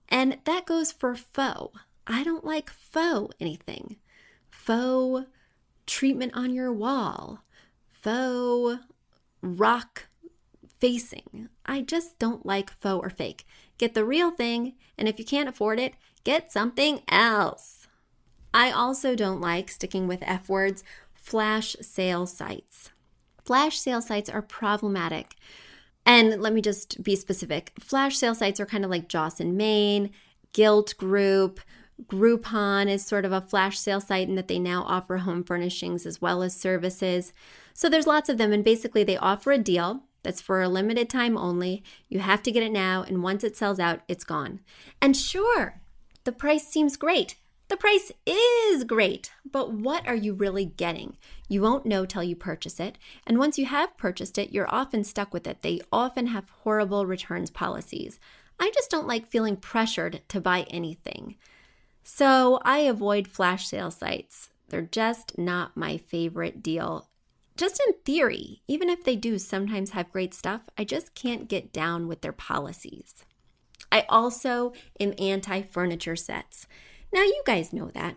And 0.10 0.38
that 0.46 0.66
goes 0.66 0.92
for 0.92 1.16
faux. 1.16 1.77
I 2.06 2.24
don't 2.24 2.46
like 2.46 2.70
faux 2.70 3.36
anything. 3.39 3.98
Faux 4.50 5.25
treatment 5.86 6.34
on 6.36 6.54
your 6.54 6.72
wall, 6.72 7.44
faux 7.92 8.80
rock 9.42 10.08
facing. 10.80 11.50
I 11.66 11.82
just 11.82 12.20
don't 12.20 12.46
like 12.46 12.70
faux 12.70 13.06
or 13.06 13.10
fake. 13.10 13.46
Get 13.77 13.94
the 13.94 14.06
real 14.06 14.32
thing, 14.32 14.75
and 14.98 15.08
if 15.08 15.20
you 15.20 15.25
can't 15.25 15.50
afford 15.50 15.80
it, 15.80 15.94
get 16.24 16.51
something 16.51 17.01
else. 17.10 17.88
I 18.54 18.72
also 18.72 19.16
don't 19.16 19.42
like 19.42 19.70
sticking 19.70 20.08
with 20.08 20.24
F 20.24 20.50
words, 20.50 20.84
flash 21.13 21.75
sale 21.82 22.25
sites. 22.25 22.92
Flash 23.44 23.80
sale 23.80 24.01
sites 24.01 24.30
are 24.30 24.42
problematic. 24.42 25.36
And 26.08 26.42
let 26.42 26.54
me 26.54 26.62
just 26.62 27.04
be 27.04 27.16
specific 27.16 27.74
flash 27.80 28.18
sale 28.18 28.34
sites 28.34 28.60
are 28.60 28.66
kind 28.66 28.84
of 28.84 28.90
like 28.90 29.10
Joss 29.10 29.40
and 29.40 29.58
Main, 29.58 30.12
Gilt 30.54 30.96
Group, 30.98 31.60
Groupon 32.06 32.88
is 32.88 33.04
sort 33.04 33.26
of 33.26 33.32
a 33.32 33.42
flash 33.42 33.80
sale 33.80 34.00
site 34.00 34.30
in 34.30 34.36
that 34.36 34.48
they 34.48 34.60
now 34.60 34.84
offer 34.84 35.18
home 35.18 35.44
furnishings 35.44 36.06
as 36.06 36.22
well 36.22 36.44
as 36.44 36.56
services. 36.56 37.34
So 37.74 37.90
there's 37.90 38.08
lots 38.08 38.30
of 38.30 38.38
them, 38.38 38.54
and 38.54 38.64
basically 38.64 39.04
they 39.04 39.18
offer 39.18 39.52
a 39.52 39.58
deal 39.58 40.04
that's 40.24 40.42
for 40.42 40.62
a 40.62 40.70
limited 40.70 41.10
time 41.10 41.38
only. 41.38 41.84
You 42.08 42.20
have 42.20 42.44
to 42.44 42.52
get 42.52 42.64
it 42.64 42.72
now, 42.72 43.04
and 43.04 43.24
once 43.24 43.44
it 43.44 43.58
sells 43.58 43.80
out, 43.80 44.02
it's 44.08 44.24
gone. 44.24 44.60
And 45.02 45.18
sure, 45.18 45.82
the 46.24 46.32
price 46.32 46.68
seems 46.68 46.98
great. 46.98 47.36
The 47.69 47.77
price 47.77 48.13
is 48.25 48.86
great, 48.86 49.31
but 49.50 49.74
what 49.74 50.07
are 50.07 50.15
you 50.15 50.33
really 50.33 50.65
getting? 50.65 51.17
You 51.50 51.62
won't 51.62 51.86
know 51.86 52.05
till 52.05 52.24
you 52.24 52.36
purchase 52.36 52.79
it, 52.79 52.97
and 53.25 53.38
once 53.38 53.57
you 53.57 53.65
have 53.65 53.97
purchased 53.97 54.38
it, 54.38 54.51
you're 54.51 54.74
often 54.74 55.03
stuck 55.03 55.33
with 55.33 55.45
it. 55.45 55.62
They 55.62 55.81
often 55.91 56.27
have 56.27 56.50
horrible 56.63 57.05
returns 57.05 57.50
policies. 57.51 58.19
I 58.57 58.71
just 58.74 58.89
don't 58.89 59.07
like 59.07 59.27
feeling 59.27 59.57
pressured 59.57 60.21
to 60.29 60.39
buy 60.39 60.65
anything. 60.69 61.36
So 62.03 62.59
I 62.63 62.79
avoid 62.79 63.27
flash 63.27 63.67
sale 63.67 63.91
sites. 63.91 64.50
They're 64.69 64.81
just 64.81 65.38
not 65.38 65.75
my 65.75 65.97
favorite 65.97 66.63
deal. 66.63 67.09
Just 67.57 67.81
in 67.86 67.95
theory, 68.05 68.62
even 68.67 68.89
if 68.89 69.03
they 69.03 69.15
do 69.17 69.38
sometimes 69.38 69.89
have 69.89 70.12
great 70.12 70.33
stuff, 70.33 70.69
I 70.77 70.86
just 70.86 71.15
can't 71.15 71.50
get 71.50 71.74
down 71.74 72.07
with 72.07 72.21
their 72.21 72.31
policies. 72.31 73.25
I 73.91 74.05
also 74.07 74.74
am 75.00 75.13
anti 75.19 75.63
furniture 75.63 76.15
sets. 76.15 76.67
Now, 77.14 77.24
you 77.24 77.42
guys 77.46 77.74
know 77.74 77.90
that. 77.94 78.16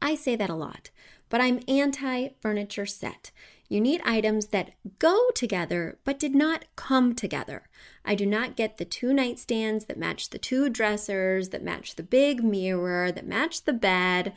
I 0.00 0.14
say 0.14 0.36
that 0.36 0.50
a 0.50 0.54
lot, 0.54 0.90
but 1.28 1.40
I'm 1.40 1.60
anti 1.66 2.28
furniture 2.40 2.86
set. 2.86 3.30
You 3.68 3.80
need 3.80 4.02
items 4.04 4.48
that 4.48 4.72
go 4.98 5.30
together 5.34 5.98
but 6.04 6.18
did 6.18 6.34
not 6.34 6.66
come 6.76 7.14
together. 7.14 7.68
I 8.04 8.14
do 8.14 8.26
not 8.26 8.56
get 8.56 8.76
the 8.76 8.84
two 8.84 9.08
nightstands 9.08 9.86
that 9.86 9.98
match 9.98 10.30
the 10.30 10.38
two 10.38 10.68
dressers, 10.68 11.48
that 11.48 11.62
match 11.62 11.96
the 11.96 12.02
big 12.02 12.44
mirror, 12.44 13.10
that 13.10 13.26
match 13.26 13.64
the 13.64 13.72
bed. 13.72 14.34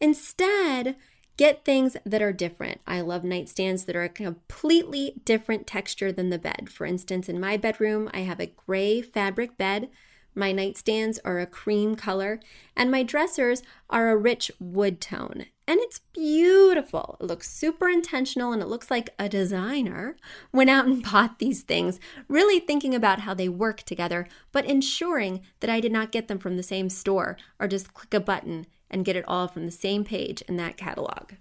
Instead, 0.00 0.96
get 1.36 1.64
things 1.64 1.96
that 2.04 2.22
are 2.22 2.32
different. 2.32 2.80
I 2.86 3.02
love 3.02 3.22
nightstands 3.22 3.84
that 3.86 3.96
are 3.96 4.04
a 4.04 4.08
completely 4.08 5.14
different 5.24 5.66
texture 5.66 6.10
than 6.10 6.30
the 6.30 6.38
bed. 6.38 6.70
For 6.70 6.86
instance, 6.86 7.28
in 7.28 7.38
my 7.38 7.56
bedroom, 7.56 8.10
I 8.14 8.20
have 8.20 8.40
a 8.40 8.46
gray 8.46 9.02
fabric 9.02 9.58
bed 9.58 9.90
my 10.34 10.52
nightstands 10.52 11.18
are 11.24 11.38
a 11.38 11.46
cream 11.46 11.94
color, 11.96 12.40
and 12.76 12.90
my 12.90 13.02
dressers 13.02 13.62
are 13.88 14.10
a 14.10 14.16
rich 14.16 14.50
wood 14.58 15.00
tone. 15.00 15.46
And 15.66 15.78
it's 15.80 16.00
beautiful. 16.12 17.16
It 17.20 17.26
looks 17.26 17.48
super 17.48 17.88
intentional 17.88 18.52
and 18.52 18.60
it 18.60 18.66
looks 18.66 18.90
like 18.90 19.10
a 19.20 19.28
designer 19.28 20.16
went 20.52 20.68
out 20.68 20.86
and 20.86 21.00
bought 21.12 21.38
these 21.38 21.62
things, 21.62 22.00
really 22.26 22.58
thinking 22.58 22.92
about 22.94 23.20
how 23.20 23.34
they 23.34 23.48
work 23.48 23.82
together, 23.82 24.26
but 24.50 24.64
ensuring 24.64 25.42
that 25.60 25.70
I 25.70 25.78
did 25.78 25.92
not 25.92 26.10
get 26.10 26.26
them 26.26 26.38
from 26.38 26.56
the 26.56 26.64
same 26.64 26.88
store 26.88 27.36
or 27.60 27.68
just 27.68 27.94
click 27.94 28.12
a 28.14 28.18
button 28.18 28.66
and 28.90 29.04
get 29.04 29.14
it 29.14 29.24
all 29.28 29.46
from 29.46 29.64
the 29.64 29.70
same 29.70 30.02
page 30.02 30.42
in 30.42 30.56
that 30.56 30.76
catalog. 30.76 31.34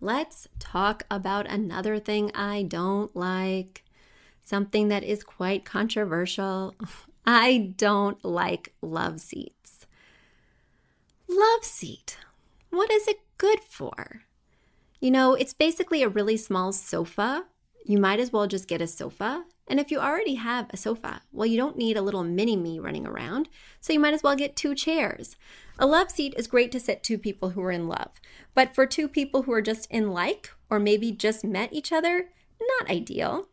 Let's 0.00 0.46
talk 0.58 1.04
about 1.10 1.50
another 1.50 1.98
thing 1.98 2.30
I 2.34 2.64
don't 2.64 3.16
like, 3.16 3.84
something 4.42 4.88
that 4.88 5.02
is 5.02 5.24
quite 5.24 5.64
controversial. 5.64 6.74
I 7.26 7.72
don't 7.76 8.24
like 8.24 8.74
love 8.80 9.20
seats. 9.20 9.86
Love 11.28 11.64
seat. 11.64 12.18
What 12.70 12.90
is 12.92 13.08
it 13.08 13.18
good 13.36 13.60
for? 13.68 14.22
You 15.00 15.10
know, 15.10 15.34
it's 15.34 15.52
basically 15.52 16.02
a 16.02 16.08
really 16.08 16.36
small 16.36 16.72
sofa. 16.72 17.46
you 17.84 17.98
might 17.98 18.18
as 18.18 18.32
well 18.32 18.46
just 18.48 18.66
get 18.68 18.82
a 18.82 18.86
sofa. 18.86 19.44
And 19.68 19.80
if 19.80 19.90
you 19.90 19.98
already 19.98 20.34
have 20.34 20.66
a 20.70 20.76
sofa, 20.76 21.22
well, 21.32 21.46
you 21.46 21.56
don't 21.56 21.76
need 21.76 21.96
a 21.96 22.02
little 22.02 22.22
mini 22.24 22.56
me 22.56 22.78
running 22.78 23.06
around, 23.06 23.48
so 23.80 23.92
you 23.92 24.00
might 24.00 24.14
as 24.14 24.22
well 24.22 24.36
get 24.36 24.54
two 24.56 24.74
chairs. 24.74 25.36
A 25.78 25.86
love 25.86 26.10
seat 26.10 26.34
is 26.36 26.46
great 26.46 26.70
to 26.72 26.80
sit 26.80 27.02
two 27.02 27.18
people 27.18 27.50
who 27.50 27.62
are 27.62 27.72
in 27.72 27.88
love, 27.88 28.10
but 28.54 28.74
for 28.74 28.86
two 28.86 29.08
people 29.08 29.42
who 29.42 29.52
are 29.52 29.62
just 29.62 29.90
in 29.90 30.10
like 30.10 30.50
or 30.70 30.78
maybe 30.78 31.10
just 31.12 31.44
met 31.44 31.72
each 31.72 31.92
other, 31.92 32.28
not 32.80 32.90
ideal. 32.90 33.48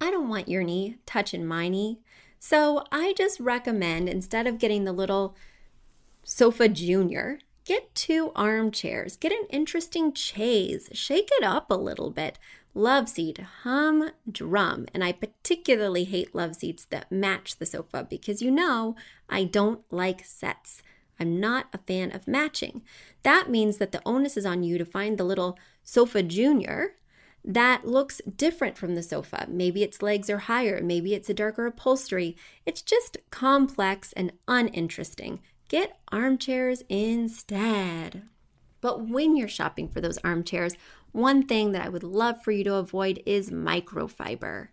I 0.00 0.10
don't 0.10 0.28
want 0.28 0.48
your 0.48 0.62
knee 0.62 0.96
touching 1.06 1.46
my 1.46 1.68
knee, 1.68 2.00
so 2.46 2.84
I 2.92 3.14
just 3.16 3.40
recommend 3.40 4.06
instead 4.06 4.46
of 4.46 4.58
getting 4.58 4.84
the 4.84 4.92
little 4.92 5.34
sofa 6.24 6.68
junior, 6.68 7.38
get 7.64 7.94
two 7.94 8.32
armchairs, 8.36 9.16
get 9.16 9.32
an 9.32 9.46
interesting 9.48 10.12
chaise, 10.12 10.90
shake 10.92 11.30
it 11.38 11.42
up 11.42 11.70
a 11.70 11.74
little 11.74 12.10
bit. 12.10 12.38
Love 12.74 13.08
seat, 13.08 13.38
hum, 13.62 14.10
drum. 14.30 14.84
And 14.92 15.02
I 15.02 15.12
particularly 15.12 16.04
hate 16.04 16.34
love 16.34 16.54
seats 16.54 16.84
that 16.90 17.10
match 17.10 17.56
the 17.56 17.64
sofa 17.64 18.06
because 18.10 18.42
you 18.42 18.50
know 18.50 18.94
I 19.26 19.44
don't 19.44 19.80
like 19.90 20.22
sets. 20.22 20.82
I'm 21.18 21.40
not 21.40 21.68
a 21.72 21.78
fan 21.78 22.14
of 22.14 22.28
matching. 22.28 22.82
That 23.22 23.48
means 23.48 23.78
that 23.78 23.90
the 23.90 24.02
onus 24.04 24.36
is 24.36 24.44
on 24.44 24.62
you 24.62 24.76
to 24.76 24.84
find 24.84 25.16
the 25.16 25.24
little 25.24 25.58
sofa 25.82 26.22
junior 26.22 26.96
that 27.44 27.86
looks 27.86 28.22
different 28.36 28.78
from 28.78 28.94
the 28.94 29.02
sofa. 29.02 29.46
Maybe 29.48 29.82
its 29.82 30.02
legs 30.02 30.30
are 30.30 30.38
higher, 30.38 30.80
maybe 30.82 31.14
it's 31.14 31.28
a 31.28 31.34
darker 31.34 31.66
upholstery. 31.66 32.36
It's 32.64 32.82
just 32.82 33.18
complex 33.30 34.12
and 34.14 34.32
uninteresting. 34.48 35.40
Get 35.68 35.98
armchairs 36.10 36.82
instead. 36.88 38.22
But 38.80 39.08
when 39.08 39.36
you're 39.36 39.48
shopping 39.48 39.88
for 39.88 40.00
those 40.00 40.18
armchairs, 40.18 40.74
one 41.12 41.46
thing 41.46 41.72
that 41.72 41.84
I 41.84 41.88
would 41.88 42.02
love 42.02 42.42
for 42.42 42.50
you 42.50 42.64
to 42.64 42.74
avoid 42.74 43.22
is 43.24 43.50
microfiber. 43.50 44.68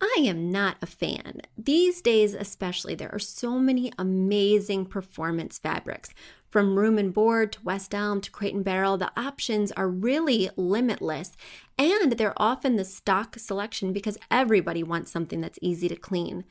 I 0.00 0.20
am 0.20 0.50
not 0.50 0.76
a 0.80 0.86
fan. 0.86 1.40
These 1.56 2.00
days, 2.02 2.34
especially, 2.34 2.94
there 2.94 3.12
are 3.12 3.18
so 3.18 3.58
many 3.58 3.92
amazing 3.98 4.86
performance 4.86 5.58
fabrics. 5.58 6.10
From 6.48 6.78
Room 6.78 6.96
and 6.96 7.12
Board 7.12 7.52
to 7.52 7.62
West 7.62 7.94
Elm 7.94 8.22
to 8.22 8.30
Crate 8.30 8.54
and 8.54 8.64
Barrel, 8.64 8.96
the 8.96 9.12
options 9.20 9.70
are 9.72 9.88
really 9.88 10.48
limitless 10.56 11.36
and 11.78 12.12
they're 12.12 12.32
often 12.36 12.76
the 12.76 12.86
stock 12.86 13.38
selection 13.38 13.92
because 13.92 14.16
everybody 14.30 14.82
wants 14.82 15.10
something 15.10 15.42
that's 15.42 15.58
easy 15.60 15.88
to 15.88 15.96
clean. 15.96 16.44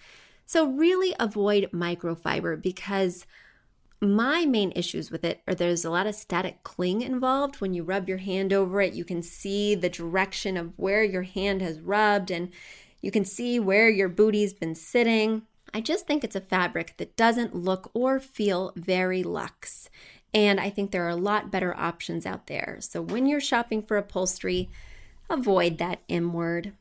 So, 0.45 0.67
really 0.67 1.15
avoid 1.19 1.71
microfiber 1.73 2.61
because 2.61 3.25
my 3.99 4.45
main 4.45 4.71
issues 4.75 5.09
with 5.09 5.25
it 5.25 5.41
are 5.47 5.55
there's 5.55 5.83
a 5.83 5.89
lot 5.89 6.05
of 6.05 6.13
static 6.13 6.63
cling 6.63 7.01
involved. 7.01 7.59
When 7.59 7.73
you 7.73 7.83
rub 7.83 8.07
your 8.07 8.19
hand 8.19 8.53
over 8.53 8.79
it, 8.79 8.93
you 8.93 9.03
can 9.03 9.23
see 9.23 9.73
the 9.73 9.89
direction 9.89 10.55
of 10.55 10.77
where 10.77 11.03
your 11.03 11.23
hand 11.23 11.61
has 11.63 11.81
rubbed 11.81 12.29
and 12.29 12.49
you 13.01 13.09
can 13.09 13.25
see 13.25 13.59
where 13.59 13.89
your 13.89 14.09
booty's 14.09 14.53
been 14.53 14.75
sitting. 14.75 15.43
I 15.77 15.79
just 15.79 16.07
think 16.07 16.23
it's 16.23 16.35
a 16.35 16.41
fabric 16.41 16.95
that 16.97 17.15
doesn't 17.15 17.53
look 17.53 17.91
or 17.93 18.19
feel 18.19 18.73
very 18.75 19.21
luxe. 19.21 19.91
And 20.33 20.59
I 20.59 20.71
think 20.71 20.89
there 20.89 21.05
are 21.05 21.09
a 21.09 21.15
lot 21.15 21.51
better 21.51 21.77
options 21.77 22.25
out 22.25 22.47
there. 22.47 22.77
So 22.79 22.99
when 22.99 23.27
you're 23.27 23.39
shopping 23.39 23.83
for 23.83 23.95
upholstery, 23.95 24.69
avoid 25.29 25.77
that 25.77 25.99
M 26.09 26.33
word. 26.33 26.73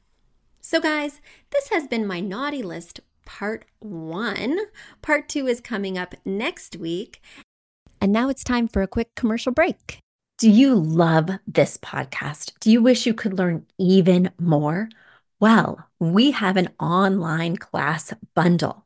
So, 0.62 0.80
guys, 0.80 1.20
this 1.50 1.68
has 1.68 1.86
been 1.86 2.06
my 2.06 2.20
naughty 2.20 2.62
list 2.62 3.00
part 3.26 3.66
one. 3.80 4.60
Part 5.02 5.28
two 5.28 5.46
is 5.46 5.60
coming 5.60 5.98
up 5.98 6.14
next 6.24 6.76
week. 6.76 7.20
And 8.00 8.14
now 8.14 8.30
it's 8.30 8.42
time 8.42 8.66
for 8.66 8.80
a 8.80 8.88
quick 8.88 9.14
commercial 9.14 9.52
break. 9.52 9.98
Do 10.38 10.50
you 10.50 10.74
love 10.74 11.28
this 11.46 11.76
podcast? 11.76 12.54
Do 12.60 12.72
you 12.72 12.80
wish 12.80 13.04
you 13.04 13.12
could 13.12 13.36
learn 13.36 13.66
even 13.76 14.30
more? 14.40 14.88
Well, 15.38 15.86
we 16.00 16.30
have 16.30 16.56
an 16.56 16.70
online 16.80 17.58
class 17.58 18.14
bundle. 18.34 18.85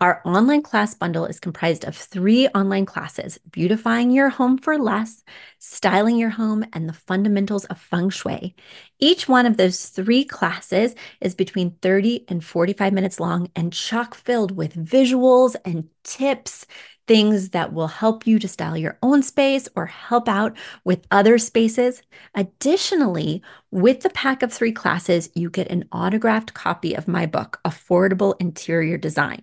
Our 0.00 0.22
online 0.24 0.62
class 0.62 0.94
bundle 0.94 1.26
is 1.26 1.40
comprised 1.40 1.84
of 1.84 1.96
three 1.96 2.48
online 2.48 2.86
classes 2.86 3.38
beautifying 3.50 4.10
your 4.10 4.28
home 4.28 4.58
for 4.58 4.78
less, 4.78 5.22
styling 5.58 6.16
your 6.16 6.30
home, 6.30 6.64
and 6.72 6.88
the 6.88 6.92
fundamentals 6.92 7.64
of 7.66 7.80
feng 7.80 8.10
shui. 8.10 8.54
Each 8.98 9.28
one 9.28 9.46
of 9.46 9.56
those 9.56 9.86
three 9.86 10.24
classes 10.24 10.94
is 11.20 11.34
between 11.34 11.72
30 11.82 12.24
and 12.28 12.44
45 12.44 12.92
minutes 12.92 13.20
long 13.20 13.50
and 13.56 13.72
chock 13.72 14.14
filled 14.14 14.56
with 14.56 14.74
visuals 14.74 15.56
and 15.64 15.88
tips 16.04 16.66
things 17.10 17.48
that 17.48 17.72
will 17.72 17.88
help 17.88 18.24
you 18.24 18.38
to 18.38 18.46
style 18.46 18.76
your 18.76 18.96
own 19.02 19.20
space 19.20 19.68
or 19.74 19.86
help 19.86 20.28
out 20.28 20.56
with 20.84 21.08
other 21.10 21.38
spaces. 21.38 22.02
Additionally, 22.36 23.42
with 23.72 24.02
the 24.02 24.10
pack 24.10 24.44
of 24.44 24.52
three 24.52 24.70
classes, 24.70 25.28
you 25.34 25.50
get 25.50 25.66
an 25.72 25.88
autographed 25.90 26.54
copy 26.54 26.94
of 26.94 27.08
my 27.08 27.26
book, 27.26 27.58
Affordable 27.64 28.36
Interior 28.38 28.96
Design. 28.96 29.42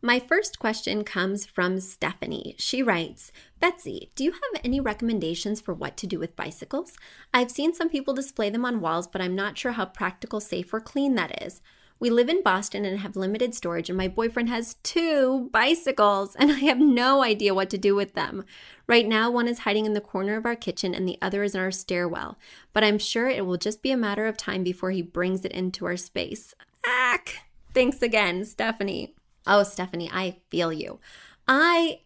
My 0.00 0.20
first 0.20 0.60
question 0.60 1.02
comes 1.02 1.44
from 1.44 1.80
Stephanie. 1.80 2.54
She 2.56 2.84
writes 2.84 3.32
Betsy, 3.58 4.12
do 4.14 4.22
you 4.22 4.30
have 4.30 4.62
any 4.62 4.78
recommendations 4.78 5.60
for 5.60 5.74
what 5.74 5.96
to 5.96 6.06
do 6.06 6.20
with 6.20 6.36
bicycles? 6.36 6.96
I've 7.34 7.50
seen 7.50 7.74
some 7.74 7.88
people 7.88 8.14
display 8.14 8.48
them 8.48 8.64
on 8.64 8.80
walls, 8.80 9.08
but 9.08 9.20
I'm 9.20 9.34
not 9.34 9.58
sure 9.58 9.72
how 9.72 9.86
practical, 9.86 10.38
safe, 10.38 10.72
or 10.72 10.78
clean 10.78 11.16
that 11.16 11.42
is. 11.42 11.60
We 11.98 12.10
live 12.10 12.28
in 12.28 12.44
Boston 12.44 12.84
and 12.84 13.00
have 13.00 13.16
limited 13.16 13.56
storage, 13.56 13.90
and 13.90 13.98
my 13.98 14.06
boyfriend 14.06 14.48
has 14.50 14.74
two 14.84 15.50
bicycles, 15.52 16.36
and 16.36 16.52
I 16.52 16.60
have 16.60 16.78
no 16.78 17.24
idea 17.24 17.52
what 17.52 17.68
to 17.70 17.78
do 17.78 17.96
with 17.96 18.14
them. 18.14 18.44
Right 18.86 19.04
now, 19.06 19.32
one 19.32 19.48
is 19.48 19.60
hiding 19.60 19.84
in 19.84 19.94
the 19.94 20.00
corner 20.00 20.36
of 20.36 20.46
our 20.46 20.54
kitchen, 20.54 20.94
and 20.94 21.08
the 21.08 21.18
other 21.20 21.42
is 21.42 21.56
in 21.56 21.60
our 21.60 21.72
stairwell, 21.72 22.38
but 22.72 22.84
I'm 22.84 23.00
sure 23.00 23.28
it 23.28 23.44
will 23.44 23.56
just 23.56 23.82
be 23.82 23.90
a 23.90 23.96
matter 23.96 24.28
of 24.28 24.36
time 24.36 24.62
before 24.62 24.92
he 24.92 25.02
brings 25.02 25.44
it 25.44 25.50
into 25.50 25.86
our 25.86 25.96
space. 25.96 26.54
Ack! 26.86 27.48
Thanks 27.74 28.00
again, 28.00 28.44
Stephanie. 28.44 29.16
Oh, 29.48 29.62
Stephanie, 29.62 30.10
I 30.12 30.36
feel 30.50 30.72
you. 30.72 31.00
I 31.48 32.00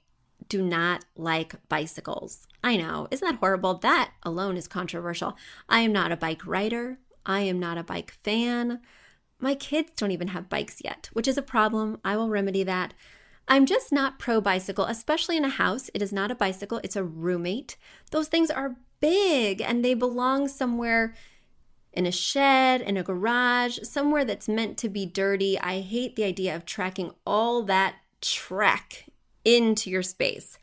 do 0.48 0.62
not 0.62 1.05
like 1.16 1.57
bicycles. 1.68 2.46
I 2.62 2.76
know, 2.76 3.09
isn't 3.11 3.26
that 3.26 3.40
horrible? 3.40 3.74
That 3.74 4.12
alone 4.22 4.57
is 4.57 4.68
controversial. 4.68 5.37
I 5.68 5.81
am 5.81 5.92
not 5.92 6.12
a 6.12 6.16
bike 6.16 6.46
rider. 6.46 6.98
I 7.26 7.40
am 7.40 7.59
not 7.59 7.78
a 7.78 7.83
bike 7.83 8.12
fan. 8.22 8.81
My 9.40 9.57
kids 9.57 9.90
don't 9.96 10.12
even 10.12 10.28
have 10.28 10.48
bikes 10.48 10.81
yet, 10.85 11.11
which 11.12 11.26
is 11.26 11.37
a 11.37 11.42
problem. 11.42 11.98
I 12.05 12.16
will 12.16 12.31
remedy 12.31 12.62
that. 12.62 12.94
I'm 13.48 13.66
just 13.66 13.90
not 13.90 14.20
pro 14.20 14.40
bicycle, 14.40 14.85
especially 14.85 15.37
in 15.37 15.44
a 15.44 15.48
house. 15.48 15.90
It 15.94 16.02
is 16.02 16.12
not 16.12 16.31
a 16.31 16.37
bicycle, 16.37 16.81
it's 16.85 16.94
a 16.96 17.02
roommate. 17.02 17.76
Those 18.12 18.28
things 18.28 18.52
are 18.52 18.76
big 19.00 19.61
and 19.61 19.85
they 19.85 19.94
belong 19.94 20.46
somewhere 20.46 21.14
in 21.92 22.07
a 22.07 22.12
shed, 22.12 22.81
in 22.81 22.96
a 22.96 23.02
garage, 23.02 23.78
somewhere 23.83 24.24
that's 24.24 24.48
meant 24.48 24.78
to 24.78 24.88
be 24.88 25.07
dirty. 25.07 25.59
I 25.59 25.81
hate 25.81 26.16
the 26.16 26.24
idea 26.24 26.57
of 26.57 26.64
tracking 26.64 27.12
all 27.26 27.62
that 27.64 27.96
track 28.20 29.07
into 29.44 29.90
your 29.90 30.02
space. 30.02 30.59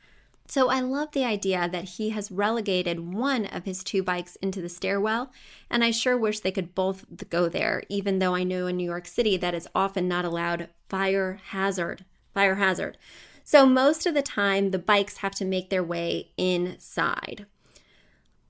So 0.48 0.70
I 0.70 0.82
love 0.82 1.12
the 1.12 1.26
idea 1.26 1.70
that 1.70 1.84
he 1.84 2.10
has 2.10 2.32
relegated 2.32 3.14
one 3.14 3.46
of 3.46 3.66
his 3.66 3.84
two 3.84 4.02
bikes 4.02 4.36
into 4.38 4.64
the 4.64 4.70
stairwell, 4.70 5.32
and 5.70 5.84
I 5.84 5.92
sure 5.92 6.18
wish 6.18 6.40
they 6.40 6.52
could 6.52 6.74
both 6.74 7.30
go 7.30 7.48
there, 7.50 7.84
even 7.88 8.18
though 8.18 8.34
I 8.34 8.44
know 8.44 8.66
in 8.66 8.78
New 8.78 8.90
York 8.90 9.06
City 9.06 9.38
that 9.38 9.54
is 9.54 9.68
often 9.76 10.08
not 10.08 10.26
allowed 10.26 10.70
fire 10.90 11.40
hazard. 11.50 12.04
Fire 12.34 12.56
hazard. 12.56 12.98
So 13.44 13.68
most 13.68 14.08
of 14.08 14.16
the 14.16 14.24
time, 14.24 14.72
the 14.72 14.80
bikes 14.80 15.18
have 15.18 15.36
to 15.36 15.46
make 15.46 15.70
their 15.70 15.84
way 15.84 16.32
inside. 16.36 17.46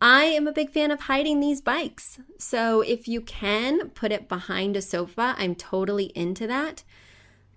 I 0.01 0.23
am 0.25 0.47
a 0.47 0.53
big 0.53 0.71
fan 0.71 0.91
of 0.91 1.01
hiding 1.01 1.39
these 1.39 1.61
bikes. 1.61 2.19
So 2.37 2.81
if 2.81 3.07
you 3.07 3.19
can 3.21 3.89
put 3.89 4.11
it 4.11 4.29
behind 4.29 4.77
a 4.77 4.81
sofa, 4.81 5.35
I'm 5.37 5.55
totally 5.55 6.05
into 6.15 6.47
that. 6.47 6.83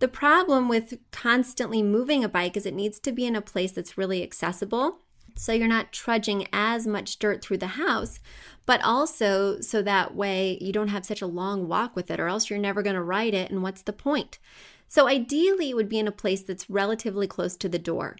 The 0.00 0.08
problem 0.08 0.68
with 0.68 0.98
constantly 1.12 1.82
moving 1.82 2.24
a 2.24 2.28
bike 2.28 2.56
is 2.56 2.66
it 2.66 2.74
needs 2.74 2.98
to 3.00 3.12
be 3.12 3.24
in 3.24 3.36
a 3.36 3.40
place 3.40 3.70
that's 3.70 3.96
really 3.96 4.24
accessible. 4.24 4.98
So 5.36 5.52
you're 5.52 5.68
not 5.68 5.92
trudging 5.92 6.48
as 6.52 6.86
much 6.86 7.20
dirt 7.20 7.42
through 7.42 7.58
the 7.58 7.68
house, 7.68 8.18
but 8.66 8.82
also 8.82 9.60
so 9.60 9.80
that 9.82 10.14
way 10.14 10.58
you 10.60 10.72
don't 10.72 10.88
have 10.88 11.06
such 11.06 11.22
a 11.22 11.26
long 11.26 11.68
walk 11.68 11.94
with 11.94 12.10
it, 12.10 12.18
or 12.18 12.26
else 12.26 12.50
you're 12.50 12.58
never 12.58 12.82
going 12.82 12.96
to 12.96 13.02
ride 13.02 13.34
it. 13.34 13.50
And 13.50 13.62
what's 13.62 13.82
the 13.82 13.92
point? 13.92 14.40
So 14.88 15.06
ideally, 15.06 15.70
it 15.70 15.76
would 15.76 15.88
be 15.88 16.00
in 16.00 16.08
a 16.08 16.12
place 16.12 16.42
that's 16.42 16.68
relatively 16.68 17.26
close 17.26 17.56
to 17.58 17.68
the 17.68 17.78
door. 17.78 18.16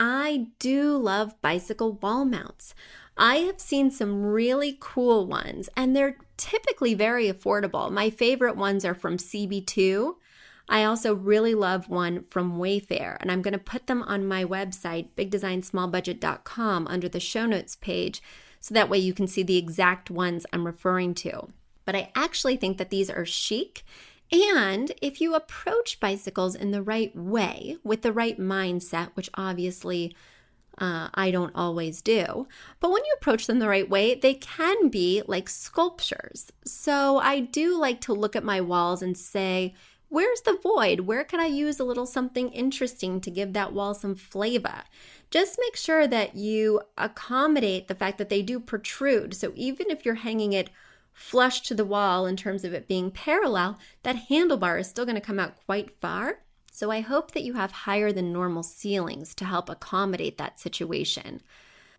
I 0.00 0.48
do 0.58 0.96
love 0.96 1.40
bicycle 1.40 1.92
wall 1.92 2.24
mounts. 2.24 2.74
I 3.16 3.36
have 3.38 3.60
seen 3.60 3.90
some 3.90 4.24
really 4.26 4.76
cool 4.78 5.26
ones, 5.26 5.68
and 5.76 5.96
they're 5.96 6.18
typically 6.36 6.94
very 6.94 7.32
affordable. 7.32 7.90
My 7.90 8.10
favorite 8.10 8.56
ones 8.56 8.84
are 8.84 8.94
from 8.94 9.16
CB2. 9.16 10.16
I 10.68 10.84
also 10.84 11.14
really 11.14 11.54
love 11.54 11.88
one 11.88 12.24
from 12.24 12.58
Wayfair, 12.58 13.16
and 13.20 13.30
I'm 13.30 13.40
going 13.40 13.52
to 13.52 13.58
put 13.58 13.86
them 13.86 14.02
on 14.02 14.26
my 14.26 14.44
website, 14.44 15.08
bigdesignsmallbudget.com, 15.16 16.86
under 16.88 17.08
the 17.08 17.20
show 17.20 17.46
notes 17.46 17.76
page, 17.76 18.20
so 18.60 18.74
that 18.74 18.90
way 18.90 18.98
you 18.98 19.14
can 19.14 19.28
see 19.28 19.42
the 19.42 19.56
exact 19.56 20.10
ones 20.10 20.44
I'm 20.52 20.66
referring 20.66 21.14
to. 21.14 21.48
But 21.84 21.94
I 21.94 22.10
actually 22.16 22.56
think 22.56 22.78
that 22.78 22.90
these 22.90 23.08
are 23.08 23.24
chic. 23.24 23.84
And 24.32 24.90
if 25.00 25.20
you 25.20 25.34
approach 25.34 26.00
bicycles 26.00 26.56
in 26.56 26.72
the 26.72 26.82
right 26.82 27.14
way, 27.16 27.76
with 27.84 28.02
the 28.02 28.12
right 28.12 28.38
mindset, 28.38 29.10
which 29.14 29.30
obviously 29.34 30.16
uh, 30.78 31.08
I 31.14 31.30
don't 31.30 31.54
always 31.54 32.02
do. 32.02 32.46
But 32.80 32.90
when 32.90 33.04
you 33.04 33.14
approach 33.16 33.46
them 33.46 33.58
the 33.58 33.68
right 33.68 33.88
way, 33.88 34.14
they 34.14 34.34
can 34.34 34.88
be 34.88 35.22
like 35.26 35.48
sculptures. 35.48 36.52
So 36.64 37.18
I 37.18 37.40
do 37.40 37.78
like 37.78 38.00
to 38.02 38.12
look 38.12 38.36
at 38.36 38.44
my 38.44 38.60
walls 38.60 39.02
and 39.02 39.16
say, 39.16 39.74
Where's 40.08 40.42
the 40.42 40.58
void? 40.62 41.00
Where 41.00 41.24
can 41.24 41.40
I 41.40 41.46
use 41.46 41.80
a 41.80 41.84
little 41.84 42.06
something 42.06 42.50
interesting 42.50 43.20
to 43.22 43.30
give 43.30 43.54
that 43.54 43.72
wall 43.72 43.92
some 43.92 44.14
flavor? 44.14 44.84
Just 45.30 45.58
make 45.60 45.76
sure 45.76 46.06
that 46.06 46.36
you 46.36 46.80
accommodate 46.96 47.88
the 47.88 47.94
fact 47.94 48.18
that 48.18 48.28
they 48.28 48.40
do 48.40 48.60
protrude. 48.60 49.34
So 49.34 49.52
even 49.56 49.90
if 49.90 50.04
you're 50.04 50.14
hanging 50.14 50.52
it 50.52 50.70
flush 51.12 51.62
to 51.62 51.74
the 51.74 51.84
wall 51.84 52.26
in 52.26 52.36
terms 52.36 52.62
of 52.62 52.72
it 52.72 52.86
being 52.86 53.10
parallel, 53.10 53.78
that 54.04 54.28
handlebar 54.30 54.78
is 54.78 54.86
still 54.86 55.04
going 55.04 55.16
to 55.16 55.20
come 55.20 55.40
out 55.40 55.56
quite 55.66 55.90
far. 55.90 56.40
So 56.76 56.90
I 56.90 57.00
hope 57.00 57.30
that 57.30 57.42
you 57.42 57.54
have 57.54 57.72
higher 57.72 58.12
than 58.12 58.34
normal 58.34 58.62
ceilings 58.62 59.34
to 59.36 59.46
help 59.46 59.70
accommodate 59.70 60.36
that 60.36 60.60
situation. 60.60 61.40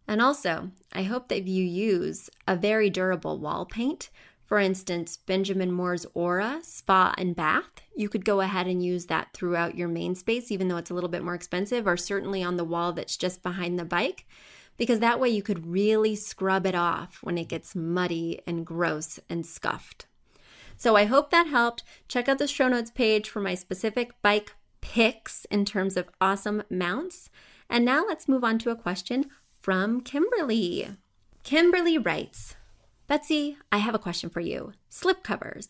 And 0.08 0.22
also, 0.22 0.70
I 0.94 1.02
hope 1.02 1.30
that 1.30 1.48
you 1.48 1.63
use 1.63 2.30
a 2.48 2.56
very 2.56 2.92
durable 2.92 3.40
wall 3.40 3.66
paint. 3.66 4.12
For 4.46 4.60
instance, 4.60 5.18
Benjamin 5.18 5.72
Moore's 5.72 6.06
Aura 6.13 6.60
Spa 6.62 7.16
and 7.18 7.36
Bath. 7.36 7.82
You 7.96 8.08
could 8.08 8.24
go 8.24 8.40
ahead 8.42 8.68
and 8.68 8.86
use 8.86 9.08
that 9.08 9.30
throughout 9.34 9.76
your 9.76 9.88
main 9.88 10.13
space, 10.13 10.52
even 10.52 10.68
though 10.68 10.78
it's 10.78 10.92
a 10.92 10.94
little 10.94 11.10
bit 11.10 11.24
more 11.24 11.34
expensive, 11.34 11.88
or 11.88 11.98
certainly 11.98 12.44
on 12.44 12.58
the 12.58 12.63
wall 12.63 12.94
that's 12.94 13.18
just 13.18 13.42
behind 13.42 13.80
the 13.80 13.84
bike, 13.84 14.28
because 14.78 15.00
that 15.00 15.20
way 15.20 15.30
you 15.30 15.42
could 15.42 15.66
really 15.66 16.16
scrub 16.16 16.68
it 16.68 16.76
off 16.76 17.18
when 17.24 17.40
it 17.40 17.50
gets 17.50 17.76
muddy 17.76 18.42
and 18.46 18.63
gross 18.63 19.20
and 19.28 19.44
scuffed. 19.44 20.06
So 20.78 20.96
I 20.96 21.06
hope 21.06 21.32
that 21.32 21.48
helped. 21.48 21.84
Check 22.08 22.30
out 22.30 22.38
the 22.38 22.46
show 22.46 22.68
notes 22.68 22.92
page 22.92 23.28
for 23.28 23.42
my 23.42 23.56
specific 23.56 24.12
bike 24.22 24.54
picks 24.82 25.46
in 25.46 25.66
terms 25.66 25.98
of 25.98 26.10
awesome 26.22 26.63
mounts. 26.70 27.30
And 27.70 27.84
now 27.84 28.06
let's 28.06 28.28
move 28.28 28.44
on 28.44 28.60
to 28.60 28.70
a 28.70 28.76
question 28.76 29.26
from 29.60 30.02
Kimberly. 30.02 30.90
Kimberly 31.44 31.98
writes 31.98 32.56
Betsy, 33.08 33.58
I 33.72 33.78
have 33.78 33.96
a 33.96 34.00
question 34.00 34.30
for 34.30 34.42
you. 34.42 34.74
Slip 34.90 35.24
covers. 35.24 35.68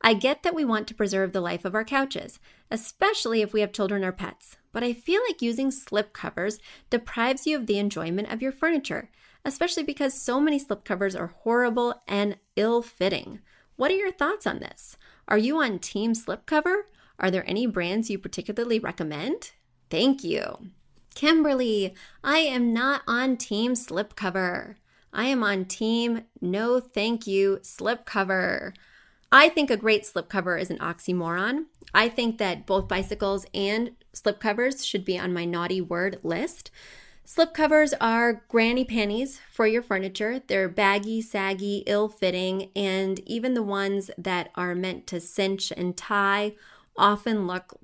I 0.00 0.14
get 0.14 0.42
that 0.42 0.54
we 0.54 0.64
want 0.64 0.86
to 0.88 0.94
preserve 0.94 1.32
the 1.32 1.40
life 1.40 1.64
of 1.64 1.74
our 1.74 1.84
couches, 1.84 2.38
especially 2.70 3.40
if 3.42 3.52
we 3.52 3.60
have 3.60 3.72
children 3.72 4.04
or 4.04 4.12
pets, 4.12 4.56
but 4.72 4.84
I 4.84 4.92
feel 4.92 5.22
like 5.26 5.42
using 5.42 5.70
slip 5.70 6.12
covers 6.12 6.58
deprives 6.90 7.46
you 7.46 7.56
of 7.56 7.66
the 7.66 7.78
enjoyment 7.78 8.30
of 8.30 8.42
your 8.42 8.52
furniture, 8.52 9.10
especially 9.44 9.82
because 9.82 10.20
so 10.20 10.40
many 10.40 10.58
slip 10.58 10.84
covers 10.84 11.16
are 11.16 11.28
horrible 11.28 12.02
and 12.06 12.36
ill 12.56 12.82
fitting. 12.82 13.40
What 13.76 13.90
are 13.90 13.96
your 13.96 14.12
thoughts 14.12 14.46
on 14.46 14.58
this? 14.58 14.96
Are 15.28 15.38
you 15.38 15.60
on 15.62 15.78
Team 15.78 16.12
Slipcover 16.12 16.82
are 17.18 17.30
there 17.30 17.48
any 17.48 17.66
brands 17.66 18.10
you 18.10 18.18
particularly 18.18 18.78
recommend? 18.78 19.52
Thank 19.90 20.22
you. 20.24 20.70
Kimberly, 21.14 21.94
I 22.22 22.38
am 22.38 22.72
not 22.72 23.02
on 23.06 23.36
Team 23.36 23.72
Slipcover. 23.72 24.76
I 25.12 25.24
am 25.24 25.42
on 25.42 25.64
Team 25.64 26.24
No 26.42 26.78
Thank 26.78 27.26
You 27.26 27.60
Slipcover. 27.62 28.74
I 29.32 29.48
think 29.48 29.70
a 29.70 29.76
great 29.76 30.04
slipcover 30.04 30.60
is 30.60 30.70
an 30.70 30.78
oxymoron. 30.78 31.64
I 31.94 32.08
think 32.08 32.38
that 32.38 32.66
both 32.66 32.86
bicycles 32.86 33.46
and 33.54 33.92
slipcovers 34.14 34.84
should 34.84 35.04
be 35.04 35.18
on 35.18 35.32
my 35.32 35.44
naughty 35.44 35.80
word 35.80 36.20
list. 36.22 36.70
Slipcovers 37.26 37.92
are 38.00 38.44
granny 38.48 38.84
panties 38.84 39.40
for 39.50 39.66
your 39.66 39.82
furniture. 39.82 40.40
They're 40.46 40.68
baggy, 40.68 41.22
saggy, 41.22 41.82
ill 41.86 42.08
fitting, 42.08 42.70
and 42.76 43.18
even 43.20 43.54
the 43.54 43.64
ones 43.64 44.10
that 44.16 44.50
are 44.54 44.76
meant 44.76 45.08
to 45.08 45.20
cinch 45.20 45.72
and 45.76 45.96
tie 45.96 46.54
often 46.98 47.46
look 47.46 47.78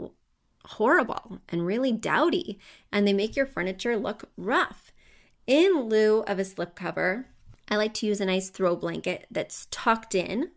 horrible 0.65 1.41
and 1.49 1.67
really 1.67 1.93
dowdy, 1.93 2.59
and 2.91 3.07
they 3.07 3.13
make 3.13 3.37
your 3.37 3.47
furniture 3.47 3.97
look 3.97 4.31
rough. 4.37 4.93
In 5.47 5.89
lieu 5.89 6.21
of 6.21 6.39
a 6.39 6.43
slipcover, 6.43 7.25
I 7.69 7.77
like 7.77 7.95
to 7.95 8.07
use 8.07 8.21
a 8.21 8.27
nice 8.27 8.51
throw 8.51 8.77
blanket 8.77 9.27
that's 9.31 9.67
tucked 9.71 10.15
in. 10.15 10.51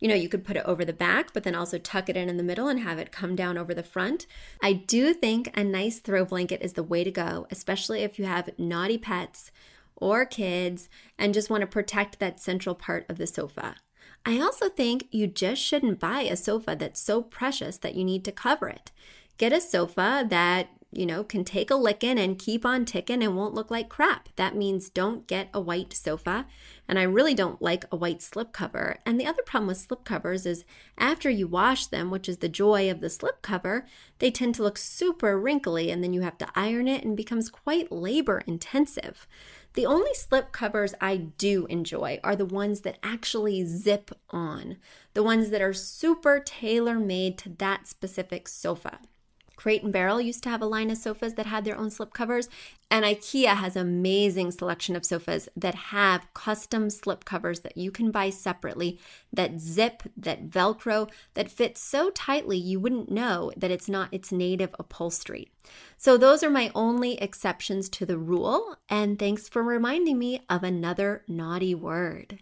You 0.00 0.08
know, 0.08 0.14
you 0.14 0.28
could 0.28 0.44
put 0.44 0.56
it 0.56 0.64
over 0.64 0.84
the 0.84 0.92
back, 0.92 1.32
but 1.32 1.44
then 1.44 1.54
also 1.54 1.78
tuck 1.78 2.08
it 2.08 2.16
in 2.16 2.28
in 2.28 2.36
the 2.36 2.42
middle 2.42 2.66
and 2.66 2.80
have 2.80 2.98
it 2.98 3.12
come 3.12 3.36
down 3.36 3.56
over 3.56 3.72
the 3.72 3.84
front. 3.84 4.26
I 4.60 4.72
do 4.72 5.14
think 5.14 5.50
a 5.54 5.62
nice 5.62 6.00
throw 6.00 6.24
blanket 6.24 6.60
is 6.60 6.72
the 6.72 6.82
way 6.82 7.04
to 7.04 7.10
go, 7.12 7.46
especially 7.50 8.00
if 8.00 8.18
you 8.18 8.24
have 8.24 8.58
naughty 8.58 8.98
pets 8.98 9.52
or 9.94 10.26
kids 10.26 10.88
and 11.16 11.32
just 11.32 11.50
want 11.50 11.60
to 11.60 11.68
protect 11.68 12.18
that 12.18 12.40
central 12.40 12.74
part 12.74 13.06
of 13.08 13.18
the 13.18 13.26
sofa. 13.28 13.76
I 14.24 14.40
also 14.40 14.68
think 14.68 15.06
you 15.10 15.26
just 15.26 15.62
shouldn't 15.62 15.98
buy 15.98 16.22
a 16.22 16.36
sofa 16.36 16.76
that's 16.78 17.00
so 17.00 17.22
precious 17.22 17.76
that 17.78 17.94
you 17.94 18.04
need 18.04 18.24
to 18.24 18.32
cover 18.32 18.68
it. 18.68 18.90
Get 19.38 19.52
a 19.52 19.60
sofa 19.60 20.24
that, 20.28 20.68
you 20.92 21.06
know, 21.06 21.24
can 21.24 21.42
take 21.42 21.70
a 21.70 21.74
licking 21.74 22.18
and 22.18 22.38
keep 22.38 22.66
on 22.66 22.84
ticking 22.84 23.22
and 23.22 23.34
won't 23.36 23.54
look 23.54 23.70
like 23.70 23.88
crap. 23.88 24.28
That 24.36 24.54
means 24.54 24.90
don't 24.90 25.26
get 25.26 25.48
a 25.54 25.60
white 25.60 25.94
sofa. 25.94 26.46
And 26.86 26.98
I 26.98 27.04
really 27.04 27.34
don't 27.34 27.62
like 27.62 27.86
a 27.90 27.96
white 27.96 28.18
slipcover. 28.18 28.96
And 29.06 29.18
the 29.18 29.24
other 29.26 29.42
problem 29.42 29.68
with 29.68 29.88
slipcovers 29.88 30.44
is 30.44 30.64
after 30.98 31.30
you 31.30 31.48
wash 31.48 31.86
them, 31.86 32.10
which 32.10 32.28
is 32.28 32.38
the 32.38 32.48
joy 32.48 32.90
of 32.90 33.00
the 33.00 33.06
slipcover, 33.06 33.84
they 34.18 34.30
tend 34.30 34.54
to 34.56 34.62
look 34.62 34.76
super 34.76 35.40
wrinkly 35.40 35.90
and 35.90 36.04
then 36.04 36.12
you 36.12 36.20
have 36.20 36.36
to 36.38 36.48
iron 36.54 36.86
it 36.86 37.04
and 37.04 37.16
becomes 37.16 37.48
quite 37.48 37.90
labor 37.90 38.42
intensive. 38.46 39.26
The 39.74 39.86
only 39.86 40.12
slip 40.12 40.52
covers 40.52 40.94
I 41.00 41.16
do 41.16 41.64
enjoy 41.66 42.20
are 42.22 42.36
the 42.36 42.44
ones 42.44 42.82
that 42.82 42.98
actually 43.02 43.64
zip 43.64 44.10
on, 44.28 44.76
the 45.14 45.22
ones 45.22 45.48
that 45.48 45.62
are 45.62 45.72
super 45.72 46.40
tailor 46.40 46.98
made 46.98 47.38
to 47.38 47.48
that 47.48 47.88
specific 47.88 48.48
sofa. 48.48 48.98
Crate 49.56 49.82
and 49.82 49.92
Barrel 49.92 50.20
used 50.20 50.42
to 50.44 50.48
have 50.48 50.62
a 50.62 50.66
line 50.66 50.90
of 50.90 50.98
sofas 50.98 51.34
that 51.34 51.46
had 51.46 51.64
their 51.64 51.76
own 51.76 51.90
slip 51.90 52.12
covers, 52.12 52.48
and 52.90 53.04
IKEA 53.04 53.56
has 53.56 53.76
amazing 53.76 54.50
selection 54.50 54.96
of 54.96 55.04
sofas 55.04 55.48
that 55.56 55.74
have 55.74 56.26
custom 56.34 56.90
slip 56.90 57.24
covers 57.24 57.60
that 57.60 57.76
you 57.76 57.90
can 57.90 58.10
buy 58.10 58.30
separately 58.30 58.98
that 59.32 59.60
zip, 59.60 60.02
that 60.16 60.50
velcro, 60.50 61.10
that 61.34 61.50
fit 61.50 61.78
so 61.78 62.10
tightly 62.10 62.58
you 62.58 62.78
wouldn't 62.78 63.10
know 63.10 63.50
that 63.56 63.70
it's 63.70 63.88
not 63.88 64.12
its 64.12 64.32
native 64.32 64.74
upholstery. 64.78 65.50
So 65.96 66.16
those 66.16 66.42
are 66.42 66.50
my 66.50 66.70
only 66.74 67.20
exceptions 67.20 67.88
to 67.90 68.06
the 68.06 68.18
rule, 68.18 68.76
and 68.88 69.18
thanks 69.18 69.48
for 69.48 69.62
reminding 69.62 70.18
me 70.18 70.42
of 70.48 70.62
another 70.62 71.22
naughty 71.28 71.74
word. 71.74 72.40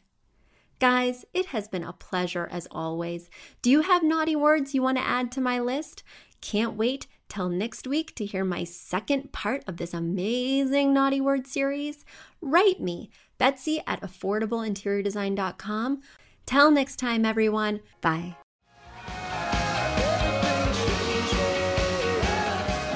Guys, 0.80 1.26
it 1.34 1.46
has 1.46 1.68
been 1.68 1.84
a 1.84 1.92
pleasure 1.92 2.48
as 2.50 2.66
always. 2.70 3.28
Do 3.60 3.70
you 3.70 3.82
have 3.82 4.02
naughty 4.02 4.34
words 4.34 4.74
you 4.74 4.80
want 4.80 4.96
to 4.96 5.04
add 5.04 5.30
to 5.32 5.40
my 5.40 5.60
list? 5.60 6.02
Can't 6.40 6.74
wait 6.74 7.06
till 7.28 7.48
next 7.48 7.86
week 7.86 8.14
to 8.16 8.24
hear 8.24 8.44
my 8.44 8.64
second 8.64 9.32
part 9.32 9.62
of 9.66 9.76
this 9.76 9.94
amazing 9.94 10.92
naughty 10.92 11.20
word 11.20 11.46
series. 11.46 12.04
Write 12.40 12.80
me, 12.80 13.10
Betsy 13.38 13.80
at 13.86 14.00
affordableinteriordesign.com. 14.00 16.00
Till 16.46 16.70
next 16.70 16.96
time, 16.96 17.24
everyone. 17.24 17.80
Bye. 18.00 18.36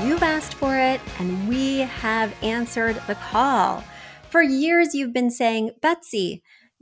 You've 0.05 0.23
asked 0.23 0.55
for 0.55 0.77
it, 0.77 1.01
and 1.19 1.49
we 1.49 1.79
have 1.79 2.35
answered 2.43 3.01
the 3.07 3.15
call. 3.15 3.85
For 4.29 4.43
years, 4.43 4.95
you've 4.95 5.13
been 5.13 5.31
saying, 5.31 5.71
Betsy, 5.81 6.43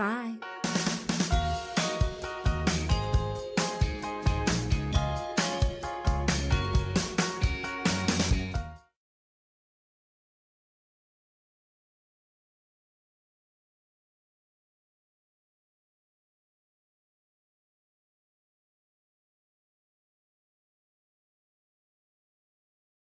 Bye. 0.00 0.32